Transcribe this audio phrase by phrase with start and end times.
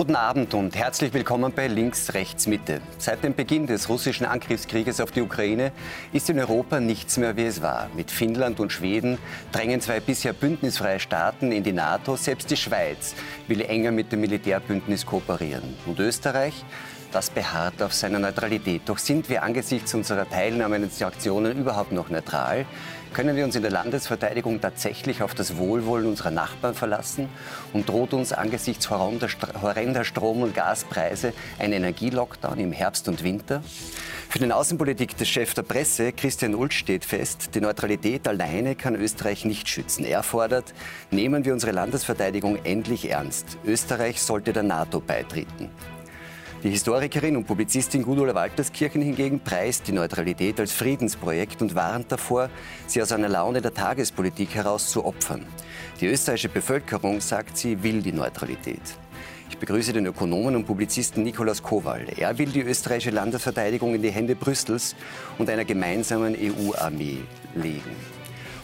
[0.00, 2.80] Guten Abend und herzlich willkommen bei Links, Rechts, Mitte.
[2.96, 5.72] Seit dem Beginn des russischen Angriffskrieges auf die Ukraine
[6.14, 7.90] ist in Europa nichts mehr, wie es war.
[7.94, 9.18] Mit Finnland und Schweden
[9.52, 12.16] drängen zwei bisher bündnisfreie Staaten in die NATO.
[12.16, 13.14] Selbst die Schweiz
[13.46, 15.76] will enger mit dem Militärbündnis kooperieren.
[15.84, 16.64] Und Österreich?
[17.12, 18.82] Das beharrt auf seiner Neutralität.
[18.86, 22.64] Doch sind wir angesichts unserer Teilnahme an den Aktionen überhaupt noch neutral?
[23.12, 27.28] Können wir uns in der Landesverteidigung tatsächlich auf das Wohlwollen unserer Nachbarn verlassen?
[27.72, 33.62] Und droht uns angesichts horrender Strom- und Gaspreise ein Energielockdown im Herbst und Winter?
[34.28, 38.94] Für den Außenpolitik des Chefs der Presse, Christian Ulsch, steht fest, die Neutralität alleine kann
[38.94, 40.04] Österreich nicht schützen.
[40.04, 40.72] Er fordert,
[41.10, 43.58] nehmen wir unsere Landesverteidigung endlich ernst.
[43.64, 45.68] Österreich sollte der NATO beitreten.
[46.62, 52.50] Die Historikerin und Publizistin Gudula Walterskirchen hingegen preist die Neutralität als Friedensprojekt und warnt davor,
[52.86, 55.46] sie aus einer Laune der Tagespolitik heraus zu opfern.
[56.02, 58.82] Die österreichische Bevölkerung, sagt sie, will die Neutralität.
[59.48, 62.06] Ich begrüße den Ökonomen und Publizisten Nikolaus Kowal.
[62.18, 64.94] Er will die österreichische Landesverteidigung in die Hände Brüssels
[65.38, 67.20] und einer gemeinsamen EU-Armee
[67.54, 68.19] legen.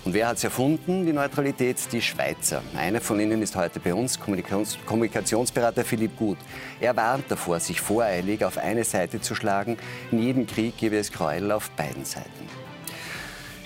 [0.07, 1.79] Und wer hat es erfunden, die Neutralität?
[1.91, 2.63] Die Schweizer.
[2.77, 6.39] Einer von ihnen ist heute bei uns, Kommunikations Kommunikationsberater Philipp Gut.
[6.81, 9.77] Er warnt davor, sich voreilig auf eine Seite zu schlagen.
[10.13, 12.66] In jedem Krieg gebe es Gräuel auf beiden Seiten.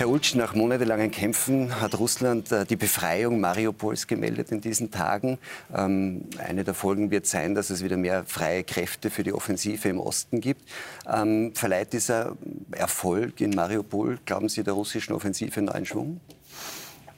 [0.00, 5.36] Herr Ulsch, nach monatelangen Kämpfen hat Russland äh, die Befreiung Mariupols gemeldet in diesen Tagen.
[5.76, 9.90] Ähm, eine der Folgen wird sein, dass es wieder mehr freie Kräfte für die Offensive
[9.90, 10.66] im Osten gibt.
[11.06, 12.34] Ähm, verleiht dieser
[12.70, 16.18] Erfolg in Mariupol, glauben Sie, der russischen Offensive neuen Schwung?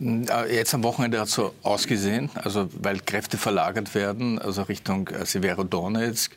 [0.00, 5.06] Äh, jetzt am Wochenende hat es so ausgesehen, also weil Kräfte verlagert werden, also Richtung
[5.08, 6.36] äh, Severodonetsk.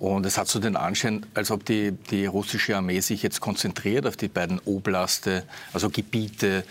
[0.00, 4.06] Und es hat so den Anschein, als ob die, die russische Armee sich jetzt konzentriert
[4.06, 6.64] auf die beiden Oblaste, also Gebiete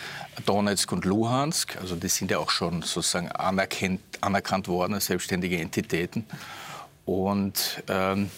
[0.47, 1.77] Donetsk und Luhansk.
[1.79, 6.25] Also die sind ja auch schon sozusagen anerkannt, anerkannt worden als selbstständige Entitäten.
[7.05, 8.31] Und ähm,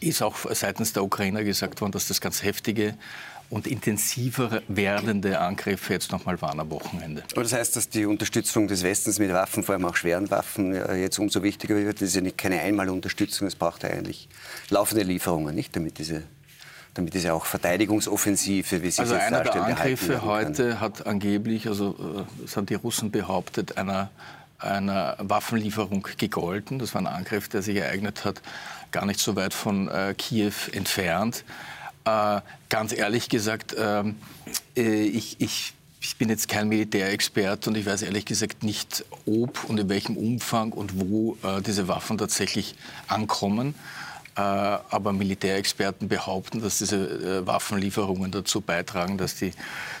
[0.00, 2.98] ist auch seitens der Ukrainer gesagt worden, dass das ganz heftige
[3.50, 7.22] und intensiver werdende Angriffe jetzt nochmal waren am Wochenende.
[7.32, 10.74] Aber das heißt, dass die Unterstützung des Westens mit Waffen, vor allem auch schweren Waffen,
[10.96, 12.00] jetzt umso wichtiger wird.
[12.00, 14.28] Das ist ja nicht keine Einmalunterstützung, es braucht ja eigentlich
[14.70, 16.24] laufende Lieferungen, nicht, damit diese
[16.96, 22.42] damit diese auch Verteidigungsoffensive, wie Sie also einer der Angriffe heute hat angeblich, also äh,
[22.42, 24.10] das haben die Russen behauptet, einer,
[24.58, 26.78] einer Waffenlieferung gegolten.
[26.78, 28.40] Das war ein Angriff, der sich ereignet hat,
[28.92, 31.44] gar nicht so weit von äh, Kiew entfernt.
[32.06, 34.14] Äh, ganz ehrlich gesagt, ähm,
[34.76, 39.64] äh, ich, ich, ich bin jetzt kein Militärexpert und ich weiß ehrlich gesagt nicht, ob
[39.64, 42.76] und in welchem Umfang und wo äh, diese Waffen tatsächlich
[43.08, 43.74] ankommen.
[44.36, 49.52] Äh, aber Militärexperten behaupten, dass diese äh, Waffenlieferungen dazu beitragen, dass, die,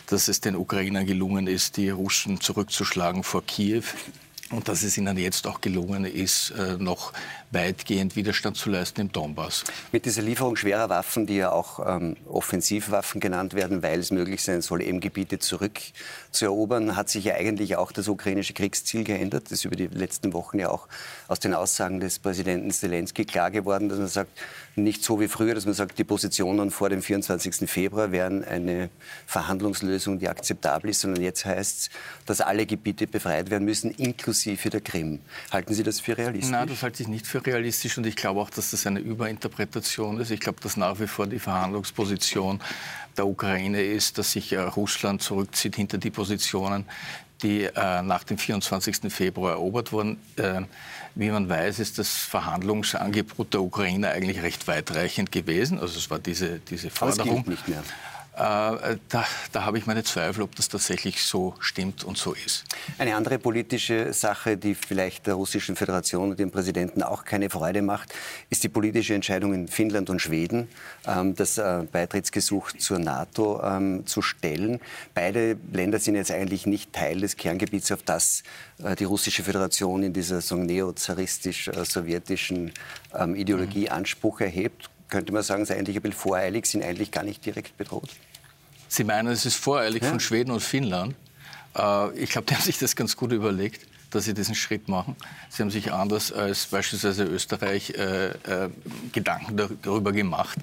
[0.06, 3.82] dass es den Ukrainern gelungen ist, die Russen zurückzuschlagen vor Kiew
[4.50, 7.12] und dass es ihnen jetzt auch gelungen ist, äh, noch
[7.50, 9.64] weitgehend Widerstand zu leisten im Donbass.
[9.92, 14.42] Mit dieser Lieferung schwerer Waffen, die ja auch ähm, Offensivwaffen genannt werden, weil es möglich
[14.42, 19.44] sein soll, eben Gebiete zurückzuerobern, hat sich ja eigentlich auch das ukrainische Kriegsziel geändert.
[19.46, 20.88] Das ist über die letzten Wochen ja auch
[21.28, 24.30] aus den Aussagen des Präsidenten Zelensky klar geworden, dass man sagt,
[24.76, 27.68] nicht so wie früher, dass man sagt, die Positionen vor dem 24.
[27.70, 28.90] Februar wären eine
[29.26, 31.90] Verhandlungslösung, die akzeptabel ist, sondern jetzt heißt es,
[32.26, 35.20] dass alle Gebiete befreit werden müssen, inklusive der Krim.
[35.50, 36.50] Halten Sie das für realistisch?
[36.50, 40.20] Nein, das halte ich nicht für realistisch und ich glaube auch, dass das eine Überinterpretation
[40.20, 40.30] ist.
[40.30, 42.60] Ich glaube, dass nach wie vor die Verhandlungsposition
[43.16, 46.86] der Ukraine ist, dass sich äh, Russland zurückzieht hinter die Positionen,
[47.42, 49.12] die äh, nach dem 24.
[49.12, 50.18] Februar erobert wurden.
[50.36, 50.62] Äh,
[51.14, 55.78] wie man weiß, ist das Verhandlungsangebot der Ukraine eigentlich recht weitreichend gewesen.
[55.78, 57.20] Also es war diese, diese Forderung.
[57.20, 57.82] Aber es gilt nicht mehr.
[58.36, 62.64] Äh, da, da habe ich meine Zweifel, ob das tatsächlich so stimmt und so ist.
[62.98, 67.80] Eine andere politische Sache, die vielleicht der Russischen Föderation und dem Präsidenten auch keine Freude
[67.80, 68.12] macht,
[68.50, 70.68] ist die politische Entscheidung in Finnland und Schweden,
[71.06, 74.80] ähm, das äh, Beitrittsgesuch zur NATO ähm, zu stellen.
[75.14, 78.42] Beide Länder sind jetzt eigentlich nicht Teil des Kerngebiets, auf das
[78.84, 82.72] äh, die Russische Föderation in dieser so neozaristisch-sowjetischen
[83.14, 83.92] ähm, Ideologie mhm.
[83.92, 87.76] Anspruch erhebt könnte man sagen, sind eigentlich ein bisschen voreilig, sind eigentlich gar nicht direkt
[87.76, 88.10] bedroht.
[88.88, 90.10] Sie meinen, es ist voreilig ja.
[90.10, 91.14] von Schweden und Finnland?
[91.76, 95.16] Äh, ich glaube, die haben sich das ganz gut überlegt, dass sie diesen Schritt machen.
[95.48, 98.70] Sie haben sich anders als beispielsweise Österreich äh, äh,
[99.12, 100.58] Gedanken darüber gemacht,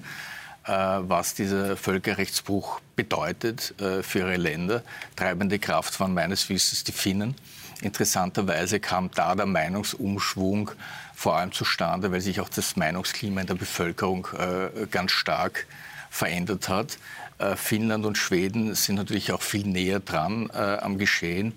[0.66, 4.82] was dieser Völkerrechtsbruch bedeutet für ihre Länder.
[5.14, 7.34] Treibende Kraft waren meines Wissens die Finnen.
[7.82, 10.70] Interessanterweise kam da der Meinungsumschwung
[11.14, 15.66] vor allem zustande, weil sich auch das Meinungsklima in der Bevölkerung äh, ganz stark
[16.10, 16.98] verändert hat.
[17.38, 21.54] Äh, Finnland und Schweden sind natürlich auch viel näher dran äh, am Geschehen.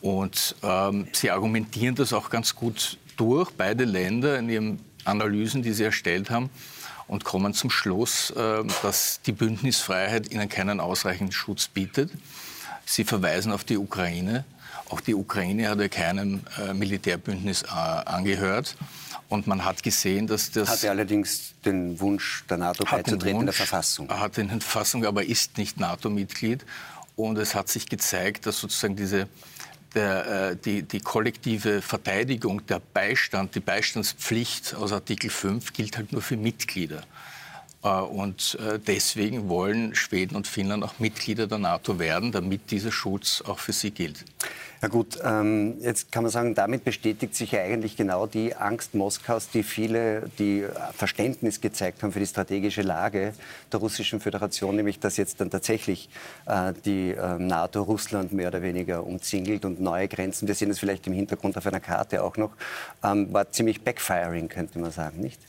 [0.00, 5.72] Und ähm, sie argumentieren das auch ganz gut durch, beide Länder in ihrem Analysen, die
[5.72, 6.50] sie erstellt haben
[7.08, 8.32] und kommen zum Schluss,
[8.82, 12.10] dass die Bündnisfreiheit ihnen keinen ausreichenden Schutz bietet.
[12.84, 14.44] Sie verweisen auf die Ukraine.
[14.90, 18.76] Auch die Ukraine hat ja keinem äh, Militärbündnis äh, angehört.
[19.28, 20.68] Und man hat gesehen, dass das.
[20.70, 24.08] Hatte allerdings den Wunsch, der NATO beizutreten in der Verfassung.
[24.08, 26.64] Er hat in der Verfassung, aber ist nicht NATO-Mitglied.
[27.16, 29.28] Und es hat sich gezeigt, dass sozusagen diese,
[29.94, 36.12] der, äh, die, die, kollektive Verteidigung, der Beistand, die Beistandspflicht aus Artikel 5 gilt halt
[36.12, 37.02] nur für Mitglieder.
[37.80, 38.58] Und
[38.88, 43.72] deswegen wollen Schweden und Finnland auch Mitglieder der NATO werden, damit dieser Schutz auch für
[43.72, 44.24] sie gilt.
[44.80, 48.94] Ja gut, ähm, jetzt kann man sagen, damit bestätigt sich ja eigentlich genau die Angst
[48.94, 53.34] Moskaus, die viele, die Verständnis gezeigt haben für die strategische Lage
[53.72, 56.08] der Russischen Föderation, nämlich dass jetzt dann tatsächlich
[56.46, 60.78] äh, die äh, NATO Russland mehr oder weniger umzingelt und neue Grenzen, wir sehen das
[60.78, 62.52] vielleicht im Hintergrund auf einer Karte auch noch,
[63.02, 65.40] ähm, war ziemlich backfiring, könnte man sagen, nicht?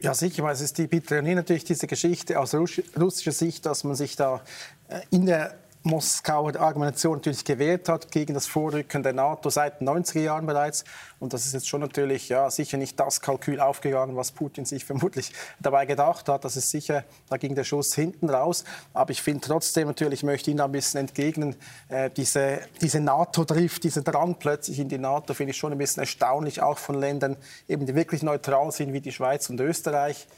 [0.00, 3.94] Ja, sicher, weil es ist die bittere natürlich diese Geschichte aus russischer Sicht, dass man
[3.94, 4.40] sich da
[4.88, 5.54] äh, in der
[5.84, 10.84] Moskauer Argumentation natürlich gewährt hat gegen das Vorrücken der NATO seit den 90er Jahren bereits.
[11.18, 14.84] Und das ist jetzt schon natürlich ja, sicher nicht das Kalkül aufgegangen, was Putin sich
[14.92, 16.44] vermutlich dabei gedacht hat.
[16.44, 18.64] Das ist sicher, da ging der Schuss hinten raus.
[18.94, 21.56] Aber ich finde trotzdem natürlich, möchte Ihnen ein bisschen entgegnen,
[21.88, 26.00] äh, diese, diese NATO-Drift, dieser Drang plötzlich in die NATO, finde ich schon ein bisschen
[26.00, 27.36] erstaunlich, auch von Ländern,
[27.68, 30.28] eben, die wirklich neutral sind, wie die Schweiz und Österreich.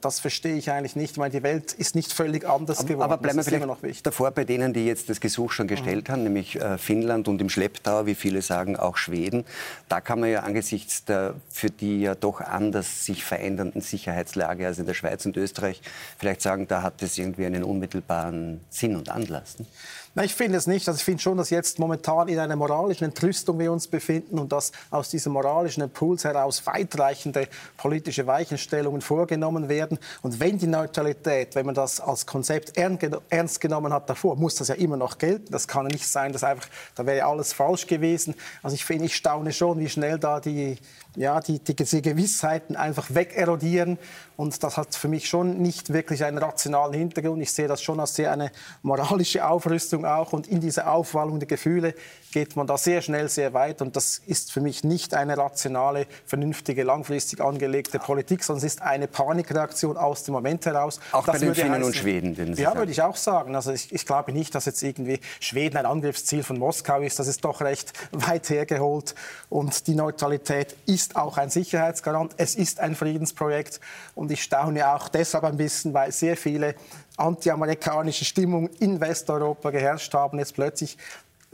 [0.00, 1.12] Das verstehe ich eigentlich nicht.
[1.12, 3.02] Ich meine, die Welt ist nicht völlig anders geworden.
[3.02, 6.12] Aber bleiben wir vielleicht noch davor bei denen, die jetzt das Gesuch schon gestellt mhm.
[6.12, 9.44] haben, nämlich äh, Finnland und im Schlepptau, wie viele sagen, auch Schweden.
[9.88, 14.78] Da kann man ja angesichts der für die ja doch anders sich verändernden Sicherheitslage als
[14.78, 15.80] in der Schweiz und Österreich
[16.18, 19.58] vielleicht sagen, da hat es irgendwie einen unmittelbaren Sinn und Anlass.
[19.58, 19.66] Ne?
[20.12, 20.88] Nein, ich finde es nicht.
[20.88, 24.50] Also ich finde schon, dass jetzt momentan in einer moralischen Entrüstung wir uns befinden und
[24.50, 27.46] dass aus diesem moralischen Impuls heraus weitreichende
[27.76, 30.00] politische Weichenstellungen vorgenommen werden.
[30.22, 34.66] Und wenn die Neutralität, wenn man das als Konzept ernst genommen hat davor, muss das
[34.66, 35.52] ja immer noch gelten.
[35.52, 38.34] Das kann nicht sein, dass einfach, da wäre alles falsch gewesen.
[38.64, 40.76] Also ich finde, ich staune schon, wie schnell da die,
[41.16, 43.98] ja, die, die, die Gewissheiten einfach wegerodieren.
[44.36, 47.42] Und das hat für mich schon nicht wirklich einen rationalen Hintergrund.
[47.42, 48.50] Ich sehe das schon als sehr eine
[48.82, 50.32] moralische Aufrüstung auch.
[50.32, 51.94] Und in dieser Aufwallung der Gefühle
[52.32, 53.82] geht man da sehr schnell sehr weit.
[53.82, 58.82] Und das ist für mich nicht eine rationale, vernünftige, langfristig angelegte Politik, sondern es ist
[58.82, 61.00] eine Panikreaktion aus dem Moment heraus.
[61.12, 62.34] Auch das bei den Finnen heißen, und Schweden?
[62.34, 62.78] Den Sie ja, sagen.
[62.78, 63.54] würde ich auch sagen.
[63.54, 67.18] Also ich, ich glaube nicht, dass jetzt irgendwie Schweden ein Angriffsziel von Moskau ist.
[67.18, 69.14] Das ist doch recht weit hergeholt.
[69.50, 72.34] Und die Neutralität ist auch ein Sicherheitsgarant.
[72.36, 73.80] Es ist ein Friedensprojekt.
[74.14, 76.74] Und ich staune auch deshalb ein bisschen, weil sehr viele
[77.16, 80.38] anti-amerikanische Stimmungen in Westeuropa geherrscht haben.
[80.38, 80.96] Jetzt plötzlich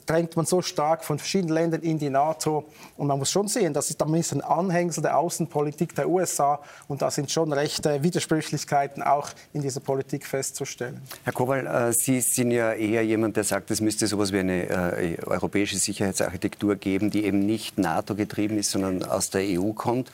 [0.06, 2.64] drängt man so stark von verschiedenen Ländern in die NATO.
[2.96, 6.60] Und man muss schon sehen, das ist damit ein Anhängsel der Außenpolitik der USA.
[6.88, 11.02] Und da sind schon rechte Widersprüchlichkeiten auch in dieser Politik festzustellen.
[11.24, 14.38] Herr Kowal, äh, Sie sind ja eher jemand, der sagt, es müsste so etwas wie
[14.38, 20.10] eine äh, europäische Sicherheitsarchitektur geben, die eben nicht NATO-getrieben ist, sondern aus der EU kommt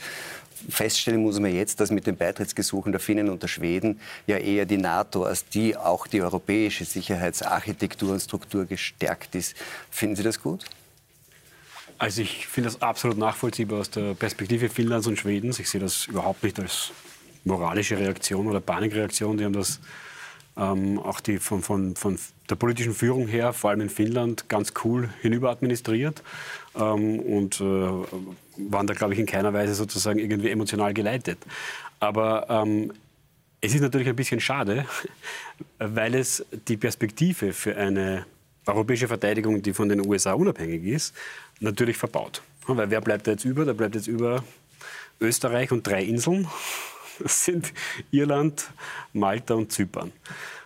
[0.69, 4.67] feststellen muss man jetzt, dass mit den Beitrittsgesuchen der Finnen und der Schweden ja eher
[4.67, 9.57] die NATO als die auch die europäische Sicherheitsarchitektur und Struktur gestärkt ist.
[9.90, 10.64] Finden Sie das gut?
[11.99, 15.59] Also ich finde das absolut nachvollziehbar aus der Perspektive Finnlands und Schwedens.
[15.59, 16.90] Ich sehe das überhaupt nicht als
[17.45, 19.37] moralische Reaktion oder Panikreaktion.
[19.37, 19.81] Die haben das
[20.56, 22.18] ähm, auch die von, von, von
[22.50, 26.23] der politischen Führung her, vor allem in Finnland, ganz cool hinüber administriert
[26.75, 31.38] ähm, und äh, waren da, glaube ich, in keiner Weise sozusagen irgendwie emotional geleitet.
[32.00, 32.92] Aber ähm,
[33.61, 34.85] es ist natürlich ein bisschen schade,
[35.78, 38.26] weil es die Perspektive für eine
[38.66, 41.14] europäische Verteidigung, die von den USA unabhängig ist,
[41.61, 42.42] natürlich verbaut.
[42.66, 43.64] Weil wer bleibt da jetzt über?
[43.64, 44.44] Da bleibt jetzt über
[45.21, 46.49] Österreich und drei Inseln.
[47.19, 47.73] Das sind
[48.11, 48.71] Irland,
[49.12, 50.12] Malta und Zypern.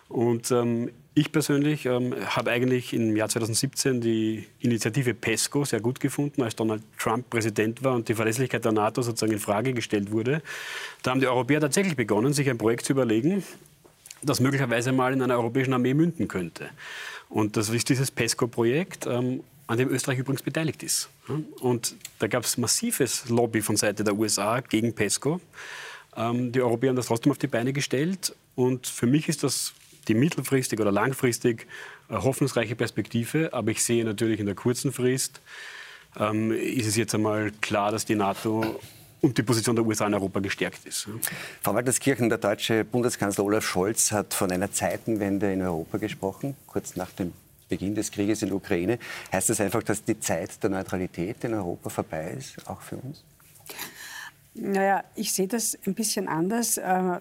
[0.09, 5.99] Und ähm, ich persönlich ähm, habe eigentlich im Jahr 2017 die Initiative PESCO sehr gut
[5.99, 10.11] gefunden, als Donald Trump Präsident war und die Verlässlichkeit der NATO sozusagen in Frage gestellt
[10.11, 10.43] wurde.
[11.01, 13.43] Da haben die Europäer tatsächlich begonnen, sich ein Projekt zu überlegen,
[14.21, 16.69] das möglicherweise mal in einer europäischen Armee münden könnte.
[17.29, 21.09] Und das ist dieses PESCO-Projekt, ähm, an dem Österreich übrigens beteiligt ist.
[21.59, 25.41] Und da gab es massives Lobby von Seite der USA gegen PESCO.
[26.17, 28.35] Ähm, die Europäer haben das trotzdem auf die Beine gestellt.
[28.55, 29.73] Und für mich ist das
[30.07, 31.67] die mittelfristig oder langfristig
[32.09, 33.53] eine hoffnungsreiche Perspektive.
[33.53, 35.41] Aber ich sehe natürlich in der kurzen Frist,
[36.19, 38.79] ähm, ist es jetzt einmal klar, dass die NATO
[39.21, 41.07] und die Position der USA in Europa gestärkt ist.
[41.61, 46.95] Frau Walterskirchen, der deutsche Bundeskanzler Olaf Scholz hat von einer Zeitenwende in Europa gesprochen, kurz
[46.95, 47.33] nach dem
[47.67, 48.99] Beginn des Krieges in der Ukraine.
[49.31, 53.23] Heißt das einfach, dass die Zeit der Neutralität in Europa vorbei ist, auch für uns?
[54.57, 56.77] Naja, ich sehe das ein bisschen anders.
[56.77, 57.19] Äh,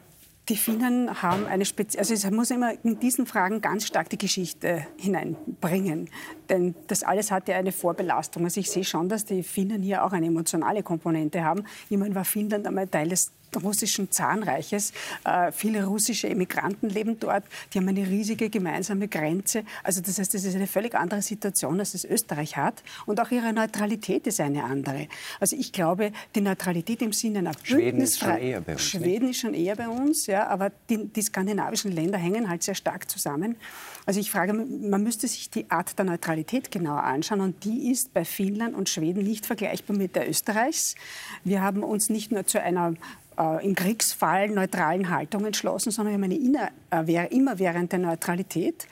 [0.49, 4.19] die Finnen haben eine spezielle, also es muss immer in diesen Fragen ganz stark die
[4.19, 6.09] Geschichte hineinbringen.
[6.49, 8.45] Denn das alles hat ja eine Vorbelastung.
[8.45, 11.64] Also ich sehe schon, dass die Finnen hier auch eine emotionale Komponente haben.
[11.90, 14.92] Immerhin war Finnland einmal Teil des russischen Zahnreiches.
[15.25, 17.44] Äh, viele russische Emigranten leben dort.
[17.72, 19.64] Die haben eine riesige gemeinsame Grenze.
[19.82, 22.82] Also das heißt, das ist eine völlig andere Situation, als es Österreich hat.
[23.06, 25.08] Und auch ihre Neutralität ist eine andere.
[25.40, 28.82] Also ich glaube, die Neutralität im Sinne einer Schweden ist schon eher bei uns.
[28.82, 32.75] Schweden ist schon eher bei uns, ja, aber die, die skandinavischen Länder hängen halt sehr
[32.75, 33.56] stark zusammen.
[34.04, 38.14] Also ich frage, man müsste sich die Art der Neutralität genauer anschauen und die ist
[38.14, 40.94] bei Finnland und Schweden nicht vergleichbar mit der Österreichs.
[41.44, 42.94] Wir haben uns nicht nur zu einer
[43.62, 48.87] im Kriegsfall neutralen Haltung entschlossen, sondern wir haben eine inner, äh, immerwährende Neutralität.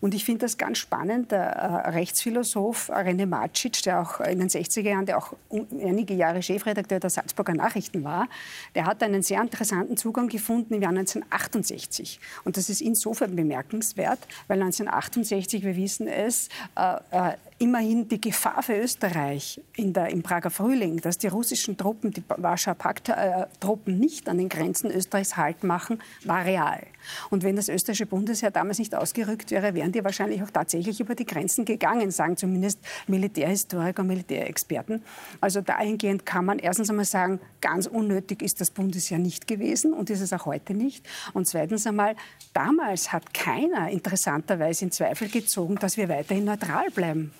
[0.00, 1.32] Und ich finde das ganz spannend.
[1.32, 6.42] Der äh, Rechtsphilosoph René Macic, der auch in den 60er Jahren, der auch einige Jahre
[6.42, 8.28] Chefredakteur der Salzburger Nachrichten war,
[8.74, 12.20] der hat einen sehr interessanten Zugang gefunden im Jahr 1968.
[12.44, 18.62] Und das ist insofern bemerkenswert, weil 1968, wir wissen es, äh, äh, immerhin die Gefahr
[18.62, 24.28] für Österreich in der, im Prager Frühling, dass die russischen Truppen, die Warschauer Pakt-Truppen nicht
[24.28, 26.86] an den Grenzen Österreichs Halt machen, war real.
[27.30, 31.14] Und wenn das österreichische Bundesheer damals nicht ausgerückt wäre, wären die wahrscheinlich auch tatsächlich über
[31.14, 35.02] die Grenzen gegangen, sagen zumindest Militärhistoriker und Militärexperten.
[35.40, 40.10] Also dahingehend kann man erstens einmal sagen, ganz unnötig ist das Bundesheer nicht gewesen und
[40.10, 41.06] ist es auch heute nicht.
[41.34, 42.14] Und zweitens einmal,
[42.52, 47.32] damals hat keiner interessanterweise in Zweifel gezogen, dass wir weiterhin neutral bleiben.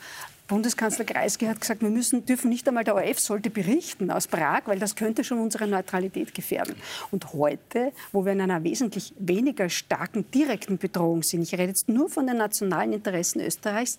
[0.49, 4.63] Bundeskanzler Kreisky hat gesagt, wir müssen, dürfen nicht einmal der ORF sollte berichten aus Prag,
[4.65, 6.75] weil das könnte schon unsere Neutralität gefährden.
[7.11, 11.91] Und heute, wo wir in einer wesentlich weniger starken direkten Bedrohung sind, ich rede jetzt
[11.91, 13.99] nur von den nationalen Interessen Österreichs,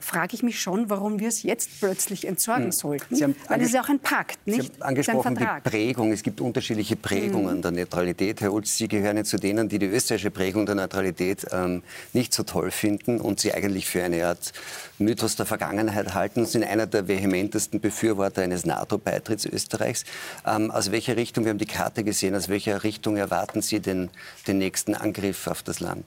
[0.00, 2.72] frage ich mich schon, warum wir es jetzt plötzlich entsorgen hm.
[2.72, 3.36] sollten.
[3.48, 4.62] Weil es ist ja auch ein Pakt, nicht?
[4.62, 6.12] Sie haben angesprochen die Prägung.
[6.12, 7.62] Es gibt unterschiedliche Prägungen hm.
[7.62, 8.40] der Neutralität.
[8.40, 12.34] Herr Ulz, Sie gehören ja zu denen, die die österreichische Prägung der Neutralität ähm, nicht
[12.34, 14.52] so toll finden und sie eigentlich für eine Art
[14.98, 20.04] Mythos der Vergangenheit halten und sind einer der vehementesten Befürworter eines NATO-Beitritts Österreichs.
[20.46, 24.10] Ähm, aus welcher Richtung, wir haben die Karte gesehen, aus welcher Richtung erwarten Sie den,
[24.46, 26.04] den nächsten Angriff auf das Land?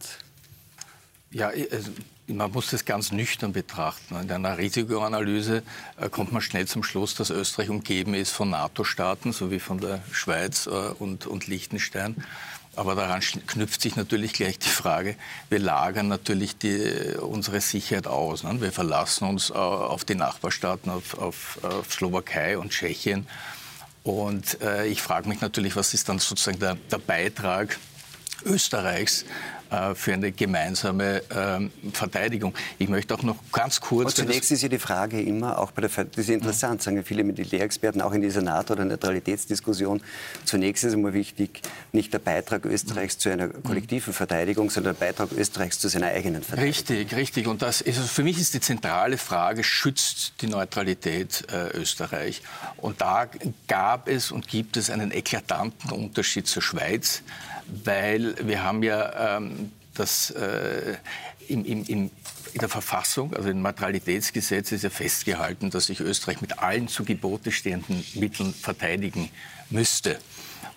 [1.32, 1.92] Ja, also
[2.28, 4.16] man muss das ganz nüchtern betrachten.
[4.16, 5.64] In einer Risikoanalyse
[5.98, 10.02] äh, kommt man schnell zum Schluss, dass Österreich umgeben ist von NATO-Staaten, sowie von der
[10.12, 12.16] Schweiz und, und Liechtenstein.
[12.78, 15.16] Aber daran knüpft sich natürlich gleich die Frage,
[15.50, 18.44] wir lagern natürlich die, unsere Sicherheit aus.
[18.44, 18.62] Ne?
[18.62, 23.26] Wir verlassen uns äh, auf die Nachbarstaaten, auf, auf, auf Slowakei und Tschechien.
[24.04, 27.80] Und äh, ich frage mich natürlich, was ist dann sozusagen der, der Beitrag
[28.46, 29.26] Österreichs
[29.96, 32.54] für eine gemeinsame ähm, Verteidigung.
[32.78, 34.20] Ich möchte auch noch ganz kurz.
[34.20, 37.24] Aber zunächst ist ja die Frage immer, auch bei der, das ist interessant, sagen viele
[37.24, 40.02] Militärexperten, auch in dieser NATO- oder Neutralitätsdiskussion,
[40.46, 45.32] zunächst ist immer wichtig, nicht der Beitrag Österreichs zu einer kollektiven Verteidigung, sondern der Beitrag
[45.32, 46.68] Österreichs zu seiner eigenen Verteidigung.
[46.68, 47.48] Richtig, richtig.
[47.48, 52.42] Und das ist, für mich ist die zentrale Frage, schützt die Neutralität äh, Österreich?
[52.78, 53.28] Und da
[53.68, 57.24] gab es und gibt es einen eklatanten Unterschied zur Schweiz
[57.84, 60.96] weil wir haben ja ähm, das äh,
[61.48, 62.12] im, im, im,
[62.54, 67.04] in der Verfassung, also im Materialitätsgesetz ist ja festgehalten, dass sich Österreich mit allen zu
[67.04, 69.30] Gebote stehenden Mitteln verteidigen
[69.70, 70.20] müsste.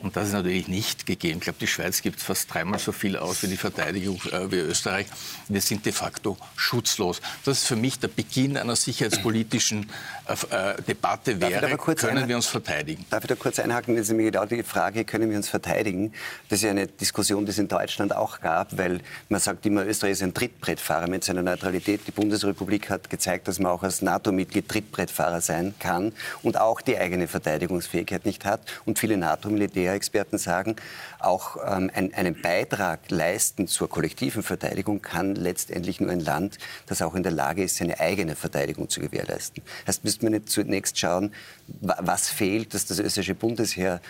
[0.03, 1.39] Und das ist natürlich nicht gegeben.
[1.39, 4.57] Ich glaube, die Schweiz gibt fast dreimal so viel aus für die Verteidigung äh, wie
[4.57, 5.07] Österreich.
[5.49, 7.21] Wir sind de facto schutzlos.
[7.45, 9.91] Das ist für mich der Beginn einer sicherheitspolitischen
[10.27, 13.05] äh, äh Debatte wäre, können wir uns verteidigen?
[13.11, 13.95] Darf ich da kurz einhaken?
[13.97, 16.13] Das ist nämlich genau die Frage, können wir uns verteidigen?
[16.49, 19.85] Das ist ja eine Diskussion, die es in Deutschland auch gab, weil man sagt immer,
[19.85, 22.01] Österreich ist ein Trittbrettfahrer mit seiner Neutralität.
[22.07, 26.97] Die Bundesrepublik hat gezeigt, dass man auch als NATO-Mitglied Trittbrettfahrer sein kann und auch die
[26.97, 28.61] eigene Verteidigungsfähigkeit nicht hat.
[28.85, 30.77] Und viele NATO-Militärs Militärexperten sagen,
[31.19, 37.03] auch ähm, ein, einen Beitrag leisten zur kollektiven Verteidigung kann letztendlich nur ein Land, das
[37.03, 39.63] auch in der Lage ist, seine eigene Verteidigung zu gewährleisten.
[39.87, 41.33] Das müsste man nicht zunächst schauen,
[41.67, 44.01] was fehlt, dass das österreichische Bundesheer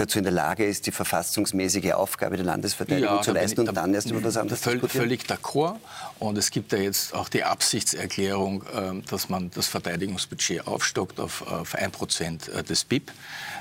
[0.00, 3.94] dazu in der Lage ist, die verfassungsmäßige Aufgabe der Landesverteidigung ja, zu leisten und dann
[3.94, 4.80] erst über das andere völ?
[4.88, 5.76] Völlig d'accord.
[6.18, 11.46] Und es gibt ja jetzt auch die Absichtserklärung, ähm, dass man das Verteidigungsbudget aufstockt auf,
[11.46, 13.10] auf 1% äh, des BIP.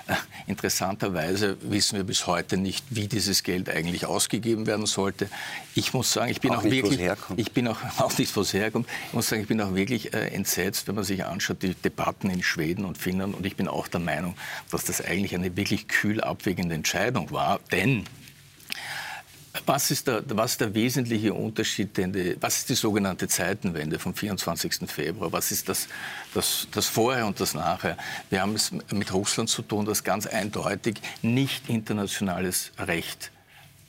[0.08, 0.16] Äh,
[0.48, 5.30] interessanterweise wissen wir bis heute nicht, wie dieses Geld eigentlich ausgegeben werden sollte.
[5.76, 7.00] Ich muss sagen, ich bin auch, auch wirklich,
[7.36, 8.88] ich bin auch, auch nicht, wo es herkommt.
[9.08, 12.30] Ich muss sagen, ich bin auch wirklich äh, entsetzt, wenn man sich anschaut, die Debatten
[12.30, 13.36] in Schweden und Finnland.
[13.36, 14.36] Und ich bin auch der Meinung,
[14.72, 18.06] dass das eigentlich eine wirklich kühl abwägende Entscheidung war, denn
[19.66, 21.98] Was ist, der, was der wesentliche Unterschied?
[21.98, 24.90] Die, was ist die sogenannte Zeitenwende vom 24.
[24.90, 25.32] Februar?
[25.32, 25.88] Was ist das,
[26.34, 27.98] das, das Vorher und das Nachher?
[28.30, 33.32] Wir haben es mit Russland zu tun, das ganz eindeutig nicht internationales Recht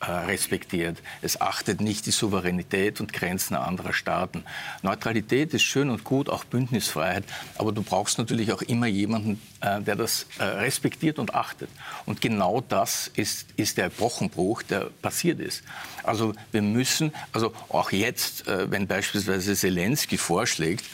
[0.00, 0.98] respektiert.
[1.22, 4.44] Es achtet nicht die Souveränität und Grenzen anderer Staaten.
[4.82, 7.24] Neutralität ist schön und gut, auch Bündnisfreiheit,
[7.56, 11.68] aber du brauchst natürlich auch immer jemanden, äh, der das äh, respektiert und achtet.
[12.06, 15.64] Und genau das ist, ist der Brochenbruch, der passiert ist.
[16.04, 20.84] Also wir müssen, also auch jetzt, wenn beispielsweise Zelensky vorschlägt,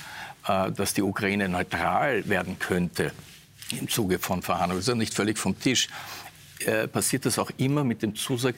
[0.42, 3.12] dass die Ukraine neutral werden könnte
[3.70, 5.88] im Zuge von Verhandlungen, ist ja nicht völlig vom Tisch,
[6.92, 8.56] passiert das auch immer mit dem Zusatz,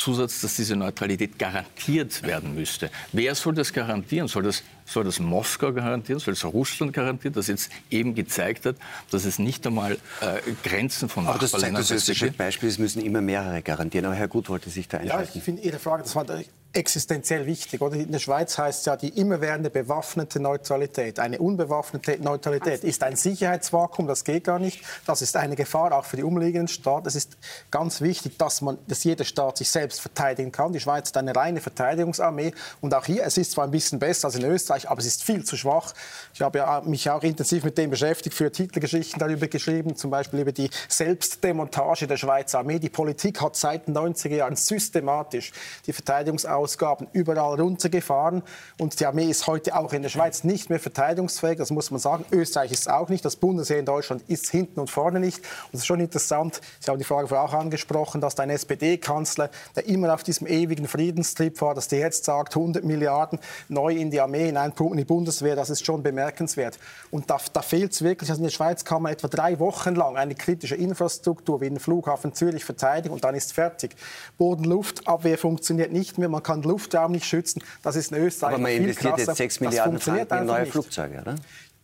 [0.00, 2.90] Zusatz, dass diese Neutralität garantiert werden müsste.
[3.12, 4.28] Wer soll das garantieren?
[4.28, 6.18] Soll das, soll das Moskau garantieren?
[6.18, 8.76] Soll das Russland garantieren, das jetzt eben gezeigt hat,
[9.10, 13.04] dass es nicht einmal äh, Grenzen von Aber das zeigt das österreichische Beispiel, es müssen
[13.04, 14.06] immer mehrere garantieren.
[14.06, 15.30] Aber Herr Gut wollte sich da einschalten.
[15.32, 16.24] Ja, ich finde Ihre Frage, das war
[16.72, 17.80] existenziell wichtig.
[17.80, 17.96] Oder?
[17.96, 21.18] In der Schweiz heißt es ja, die immerwährende bewaffnete Neutralität.
[21.18, 24.84] Eine unbewaffnete Neutralität ist ein Sicherheitsvakuum, das geht gar nicht.
[25.06, 27.08] Das ist eine Gefahr auch für die umliegenden Staaten.
[27.08, 27.36] Es ist
[27.70, 30.72] ganz wichtig, dass, man, dass jeder Staat sich selbst verteidigen kann.
[30.72, 32.52] Die Schweiz hat eine reine Verteidigungsarmee.
[32.80, 35.24] Und auch hier, es ist zwar ein bisschen besser als in Österreich, aber es ist
[35.24, 35.92] viel zu schwach.
[36.34, 40.40] Ich habe ja mich auch intensiv mit dem beschäftigt, für Titelgeschichten darüber geschrieben, zum Beispiel
[40.40, 42.78] über die Selbstdemontage der Schweizer Armee.
[42.78, 45.52] Die Politik hat seit den 90er Jahren systematisch
[45.86, 48.42] die Verteidigungsarmee Ausgaben überall runtergefahren.
[48.78, 51.58] Und die Armee ist heute auch in der Schweiz nicht mehr verteidigungsfähig.
[51.58, 52.24] Das muss man sagen.
[52.30, 53.24] Österreich ist auch nicht.
[53.24, 55.38] Das Bundesheer in Deutschland ist hinten und vorne nicht.
[55.38, 59.50] Und es ist schon interessant, Sie haben die Frage vorher auch angesprochen, dass ein SPD-Kanzler,
[59.76, 63.38] der immer auf diesem ewigen Friedenstrip war, dass der jetzt sagt, 100 Milliarden
[63.68, 66.78] neu in die Armee hineinpumpen, in die Bundeswehr, das ist schon bemerkenswert.
[67.10, 68.30] Und da, da fehlt es wirklich.
[68.30, 71.78] Also in der Schweiz kann man etwa drei Wochen lang eine kritische Infrastruktur wie den
[71.78, 73.96] Flughafen Zürich verteidigen und dann ist fertig.
[74.38, 76.28] Boden-Luftabwehr funktioniert nicht mehr.
[76.28, 77.62] Man kann Luftraum nicht schützen.
[77.82, 80.72] Das ist in Österreich Aber man investiert jetzt 6 Milliarden Franken in neue nicht.
[80.72, 81.36] Flugzeuge, oder?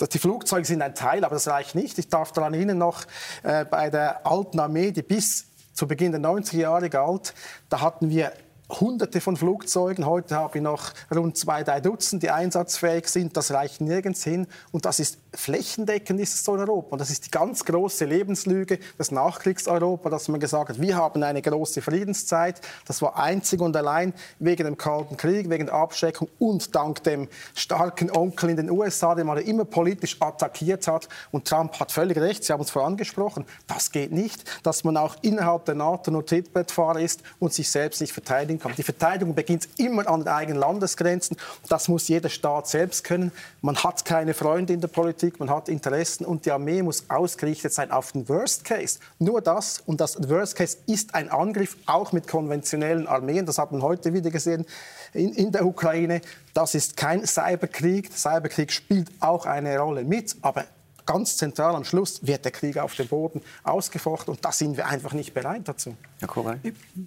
[0.08, 1.98] Die Flugzeuge sind ein Teil, aber das reicht nicht.
[1.98, 3.04] Ich darf daran erinnern, noch
[3.42, 7.32] äh, bei der alten Armee, die bis zu Beginn der 90er Jahre galt,
[7.68, 8.32] da hatten wir
[8.68, 10.06] Hunderte von Flugzeugen.
[10.06, 13.36] Heute habe ich noch rund zwei, drei Dutzend, die einsatzfähig sind.
[13.36, 14.48] Das reicht nirgends hin.
[14.72, 16.96] Und das ist flächendeckend ist es so in Europa.
[16.96, 21.42] Das ist die ganz große Lebenslüge des Nachkriegseuropa, dass man gesagt hat, wir haben eine
[21.42, 22.60] große Friedenszeit.
[22.86, 27.28] Das war einzig und allein wegen dem Kalten Krieg, wegen der Abschreckung und dank dem
[27.54, 31.08] starken Onkel in den USA, den man immer politisch attackiert hat.
[31.30, 34.96] Und Trump hat völlig recht, Sie haben es vorher angesprochen, das geht nicht, dass man
[34.96, 38.72] auch innerhalb der NATO nur Trittbrettfahrer ist und sich selbst nicht verteidigen kann.
[38.76, 41.36] Die Verteidigung beginnt immer an den eigenen Landesgrenzen.
[41.68, 43.32] Das muss jeder Staat selbst können.
[43.60, 47.72] Man hat keine Freunde in der Politik, man hat Interessen und die Armee muss ausgerichtet
[47.72, 48.98] sein auf den Worst Case.
[49.18, 53.46] Nur das und das Worst Case ist ein Angriff, auch mit konventionellen Armeen.
[53.46, 54.64] Das hat man heute wieder gesehen
[55.12, 56.20] in, in der Ukraine.
[56.54, 58.10] Das ist kein Cyberkrieg.
[58.10, 60.64] Der Cyberkrieg spielt auch eine Rolle mit, aber
[61.04, 64.86] ganz zentral am Schluss wird der Krieg auf dem Boden ausgefochten und da sind wir
[64.86, 65.96] einfach nicht bereit dazu.
[66.18, 66.58] Herr Koray?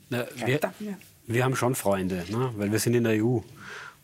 [0.10, 0.60] wir,
[1.27, 2.51] wir haben schon Freunde, ne?
[2.55, 3.39] weil wir sind in der EU.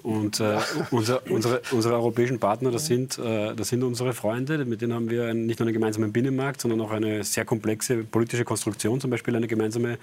[0.06, 0.60] Und äh,
[0.92, 4.64] unser, unsere, unsere europäischen Partner, das sind, äh, das sind unsere Freunde.
[4.64, 8.46] Mit denen haben wir nicht nur einen gemeinsamen Binnenmarkt, sondern auch eine sehr komplexe politische
[8.46, 9.98] Konstruktion, zum Beispiel eine gemeinsame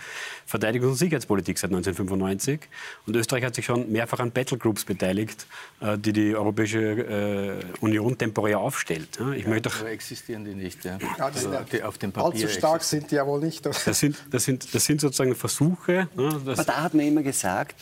[0.51, 2.63] Verteidigungs- und Sicherheitspolitik seit 1995.
[3.07, 5.47] Und Österreich hat sich schon mehrfach an Battlegroups beteiligt,
[5.81, 9.21] äh, die die Europäische äh, Union temporär aufstellt.
[9.21, 10.85] Ja, ich ja, möchte auch, existieren die nicht.
[10.85, 10.99] Ja.
[11.19, 13.65] also, die auf dem Papier allzu stark sind die ja wohl nicht.
[13.65, 16.09] Das sind, das sind, das sind sozusagen Versuche.
[16.17, 17.77] Aber da hat man immer gesagt,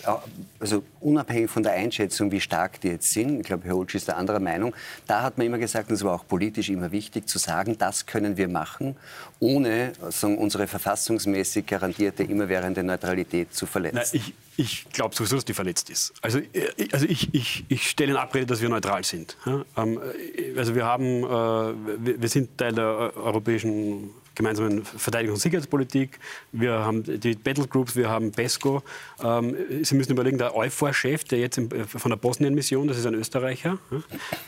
[0.59, 3.40] also unabhängig von der Einschätzung, Einschätzung, wie stark die jetzt sind.
[3.40, 4.74] Ich glaube, Herr Holsch ist der anderer Meinung.
[5.06, 8.06] Da hat man immer gesagt, und es war auch politisch immer wichtig, zu sagen, das
[8.06, 8.96] können wir machen,
[9.38, 14.10] ohne sagen, unsere verfassungsmäßig garantierte immerwährende Neutralität zu verletzen.
[14.12, 16.12] Na, ich ich glaube sowieso, dass die verletzt ist.
[16.20, 19.38] Also, äh, also ich, ich, ich stelle in Abrede, dass wir neutral sind.
[19.46, 19.98] Ähm,
[20.36, 26.18] äh, also wir, haben, äh, wir sind Teil der europäischen gemeinsamen Verteidigungs- und Sicherheitspolitik,
[26.52, 28.82] wir haben die Battlegroups, wir haben PESCO.
[29.22, 33.78] Ähm, Sie müssen überlegen, der EUFOR-Chef, der jetzt von der Bosnien-Mission, das ist ein Österreicher,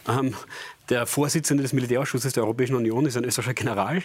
[0.08, 0.34] ähm,
[0.88, 4.02] der Vorsitzende des Militärausschusses der Europäischen Union ist ein österreichischer General.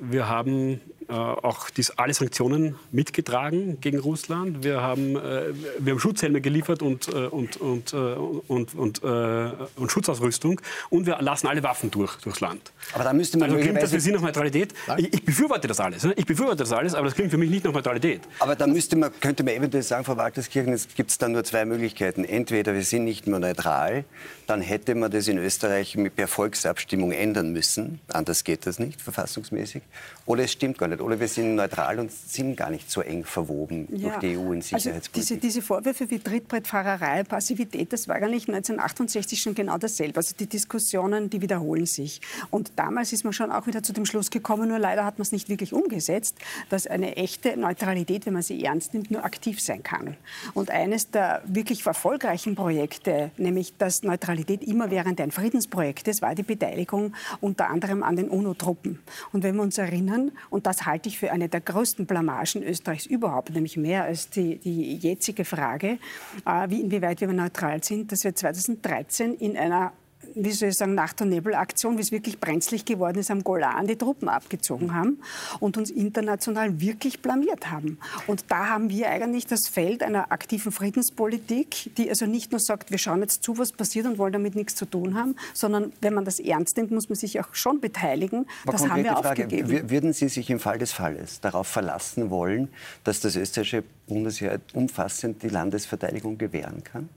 [0.00, 4.64] Wir haben äh, auch dies, alle Sanktionen mitgetragen gegen Russland.
[4.64, 9.50] Wir haben, äh, wir haben Schutzhelme geliefert und, äh, und, und, äh, und, und, äh,
[9.76, 12.72] und, Schutzausrüstung und wir lassen alle Waffen durch, durchs Land.
[12.92, 14.74] Aber da müsste man also klingt das für Sie nach Neutralität?
[14.96, 16.02] Ich, ich, befürworte das alles.
[16.02, 16.12] Ne?
[16.16, 18.22] Ich befürworte das alles, aber das klingt für mich nicht nach Neutralität.
[18.40, 21.64] Aber da müsste man, könnte man eventuell sagen, Frau Walterskirchen, es gibt dann nur zwei
[21.64, 22.24] Möglichkeiten.
[22.24, 24.04] Entweder wir sind nicht mehr neutral,
[24.46, 28.00] dann hätte man das in Österreich mit per Volksabstimmung ändern müssen.
[28.08, 29.82] Anders geht das nicht, verfassungsmäßig.
[30.24, 31.00] Oder es stimmt gar nicht.
[31.00, 34.08] Oder wir sind neutral und sind gar nicht so eng verwoben ja.
[34.08, 35.16] durch die EU in Sicherheitspolitik.
[35.16, 40.18] Also diese, diese Vorwürfe wie Trittbrettfahrerei, Passivität, das war eigentlich 1968 schon genau dasselbe.
[40.18, 42.20] Also die Diskussionen, die wiederholen sich.
[42.50, 45.22] Und damals ist man schon auch wieder zu dem Schluss gekommen, nur leider hat man
[45.22, 46.36] es nicht wirklich umgesetzt,
[46.70, 50.16] dass eine echte Neutralität, wenn man sie ernst nimmt, nur aktiv sein kann.
[50.54, 56.42] Und eines der wirklich erfolgreichen Projekte, nämlich dass Neutralität immerwährend ein Friedensprojekt ist, war die
[56.42, 59.00] Beteiligung unter anderem an den UNO-Truppen.
[59.32, 63.06] Und wenn wir uns erinnern, und das halte ich für eine der größten Blamagen Österreichs
[63.06, 65.98] überhaupt, nämlich mehr als die, die jetzige Frage,
[66.44, 69.92] äh, wie, inwieweit wir neutral sind, dass wir 2013 in einer
[70.34, 73.86] wie soll ich sagen, Nacht- und Nebelaktion, wie es wirklich brenzlig geworden ist, am Golan
[73.86, 75.18] die Truppen abgezogen haben
[75.60, 77.98] und uns international wirklich blamiert haben.
[78.26, 82.90] Und da haben wir eigentlich das Feld einer aktiven Friedenspolitik, die also nicht nur sagt,
[82.90, 86.14] wir schauen jetzt zu, was passiert und wollen damit nichts zu tun haben, sondern wenn
[86.14, 88.46] man das ernst nimmt, muss man sich auch schon beteiligen.
[88.64, 89.90] Aber das haben wir Frage, aufgegeben.
[89.90, 92.68] Würden Sie sich im Fall des Falles darauf verlassen wollen,
[93.04, 97.08] dass das österreichische Bundesheer umfassend die Landesverteidigung gewähren kann?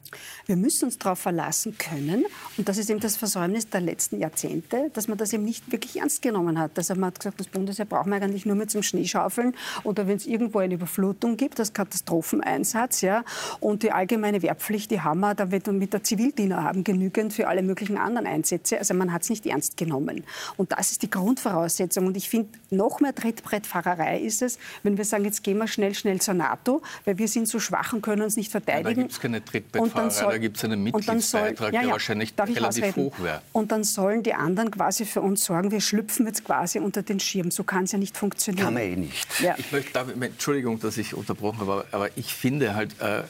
[0.45, 2.25] Wir müssen uns darauf verlassen können.
[2.57, 5.99] Und das ist eben das Versäumnis der letzten Jahrzehnte, dass man das eben nicht wirklich
[5.99, 6.77] ernst genommen hat.
[6.77, 10.17] Also man hat gesagt, das Bundesheer brauchen wir eigentlich nur mit zum Schneeschaufeln oder wenn
[10.17, 13.01] es irgendwo eine Überflutung gibt, das Katastropheneinsatz.
[13.01, 13.23] Ja,
[13.59, 17.47] und die allgemeine Wehrpflicht, die haben wir, da wird mit der Zivildiener haben genügend für
[17.47, 18.79] alle möglichen anderen Einsätze.
[18.79, 20.23] Also man hat es nicht ernst genommen.
[20.57, 22.07] Und das ist die Grundvoraussetzung.
[22.07, 25.93] Und ich finde, noch mehr Trittbrettfahrerei ist es, wenn wir sagen, jetzt gehen wir schnell,
[25.93, 28.89] schnell zur NATO, weil wir sind so schwach und können uns nicht verteidigen.
[28.89, 31.81] Ja, da gibt es keine Trittbrettfahrerei, soll, da gibt es einen Mitgliedsbeitrag, soll, ja, ja,
[31.81, 33.41] der wahrscheinlich relativ hoch wäre.
[33.51, 35.71] Und dann sollen die anderen quasi für uns sorgen.
[35.71, 37.51] Wir schlüpfen jetzt quasi unter den Schirm.
[37.51, 38.65] So kann es ja nicht funktionieren.
[38.65, 39.27] Kann man eh nicht.
[39.41, 39.55] Ja.
[39.57, 43.23] Ich möchte, Entschuldigung, dass ich unterbrochen habe, aber ich finde halt, äh,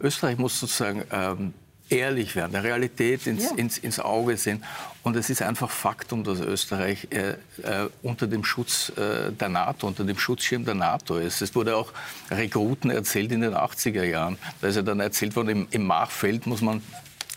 [0.00, 1.54] Österreich muss sozusagen ähm,
[1.94, 3.56] ehrlich werden, der Realität ins, ja.
[3.56, 4.62] ins, ins, Auge sehen.
[5.02, 7.30] Und es ist einfach Faktum, dass Österreich äh,
[7.62, 11.40] äh, unter dem Schutz äh, der NATO, unter dem Schutzschirm der NATO ist.
[11.42, 11.92] Es wurde auch
[12.30, 14.38] Rekruten erzählt in den 80er Jahren.
[14.60, 16.82] Da ist ja dann erzählt worden, im, im Machfeld muss man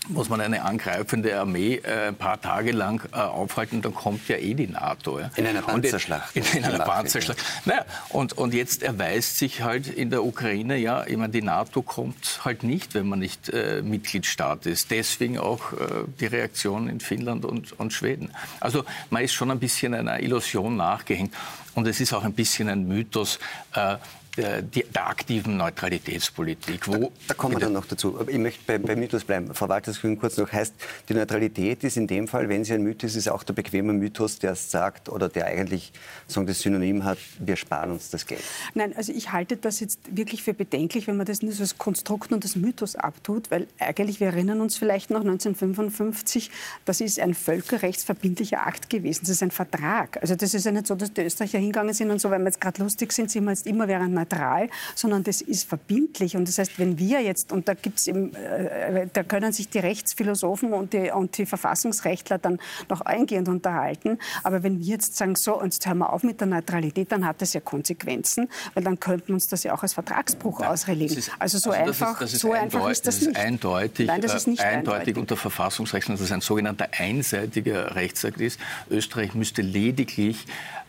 [0.10, 4.38] muss man eine angreifende Armee äh, ein paar Tage lang äh, aufhalten, dann kommt ja
[4.38, 5.20] eh die NATO.
[5.20, 5.32] Ja.
[5.36, 6.36] In einer Panzerschlacht.
[6.36, 7.39] In, in einer Panzerschlacht.
[7.65, 11.82] Naja, und, und jetzt erweist sich halt in der Ukraine, ja, ich meine, die NATO
[11.82, 14.91] kommt halt nicht, wenn man nicht äh, Mitgliedstaat ist.
[14.91, 15.78] Deswegen auch äh,
[16.20, 18.32] die Reaktion in Finnland und, und Schweden.
[18.60, 21.34] Also man ist schon ein bisschen einer Illusion nachgehängt.
[21.76, 23.39] Und es ist auch ein bisschen ein Mythos,
[23.76, 23.98] äh,
[24.38, 26.88] der, der, aktiven Neutralitätspolitik.
[26.88, 28.19] Wo da, da kommen wir dann noch dazu.
[28.28, 29.54] Ich möchte bei, bei Mythos bleiben.
[29.54, 30.73] Frau Walterskühn kurz noch heißt,
[31.10, 34.39] die Neutralität ist in dem Fall, wenn sie ein Mythos ist, auch der bequeme Mythos,
[34.39, 35.91] der sagt oder der eigentlich
[36.28, 38.43] sagen, das Synonym hat, wir sparen uns das Geld.
[38.73, 41.78] Nein, also ich halte das jetzt wirklich für bedenklich, wenn man das nur so als
[41.78, 46.52] Konstrukt und das Mythos abtut, weil eigentlich, wir erinnern uns vielleicht noch 1955,
[46.86, 49.21] das ist ein völkerrechtsverbindlicher Akt gewesen.
[49.21, 50.21] Das ist ein Vertrag.
[50.21, 52.45] Also das ist ja nicht so, dass die Österreicher hingegangen sind und so, weil wir
[52.45, 56.36] jetzt gerade lustig sind, sind wir jetzt immer während neutral, sondern das ist verbindlich.
[56.36, 59.80] Und das heißt, wenn wir jetzt, und da gibt's eben, äh, da können sich die
[59.80, 62.60] Rechtsphilosophen und die, und die Verfassungsrechtler dann
[62.90, 66.40] noch eingehend unterhalten, aber wenn wir jetzt sagen, so, und jetzt hören wir auf mit
[66.40, 69.84] der Neutralität, dann hat das ja Konsequenzen, weil dann könnten wir uns das ja auch
[69.84, 71.18] als Vertragsbruch ja, ausrelegen.
[71.18, 73.38] Ist, also so also einfach, ist, ist so einfach ist das, das nicht.
[73.40, 78.42] Eindeutig, Nein, das ist nicht eindeutig, eindeutig unter Verfassungsrecht, dass es ein sogenannter einseitiger Rechtsakt
[78.42, 78.60] ist.
[78.90, 80.46] Österreich müsste lediglich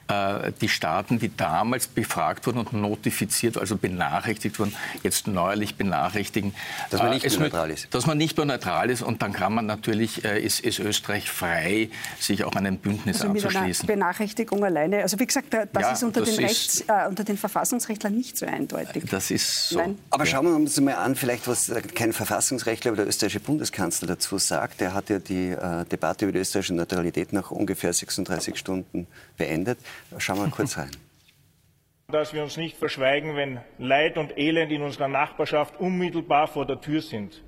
[0.09, 6.55] äh, die Staaten, die damals befragt wurden und notifiziert, also benachrichtigt wurden, jetzt neuerlich benachrichtigen.
[6.90, 7.94] Dass man nicht äh, mehr neutral ist.
[7.94, 11.31] Dass man nicht mehr neutral ist und dann kann man natürlich, äh, ist, ist Österreich
[11.31, 13.87] frei, sich auch einem Bündnis also anzuschließen.
[13.87, 17.07] Mit einer Benachrichtigung alleine, also wie gesagt, das ja, ist, unter, das den Rechts, äh,
[17.09, 19.05] unter den Verfassungsrechtlern nicht so eindeutig.
[19.11, 19.79] Das ist so.
[19.79, 19.99] Nein.
[20.11, 24.38] Aber schauen wir uns mal an, vielleicht was kein Verfassungsrechtler, aber der österreichische Bundeskanzler dazu
[24.38, 24.81] sagt.
[24.81, 29.79] Er hat ja die äh, Debatte über die österreichische Neutralität nach ungefähr 36 Stunden beendet.
[30.18, 30.90] Schauen wir kurz rein.
[32.08, 36.80] Dass wir uns nicht verschweigen, wenn Leid und Elend in unserer Nachbarschaft unmittelbar vor der
[36.80, 37.42] Tür sind.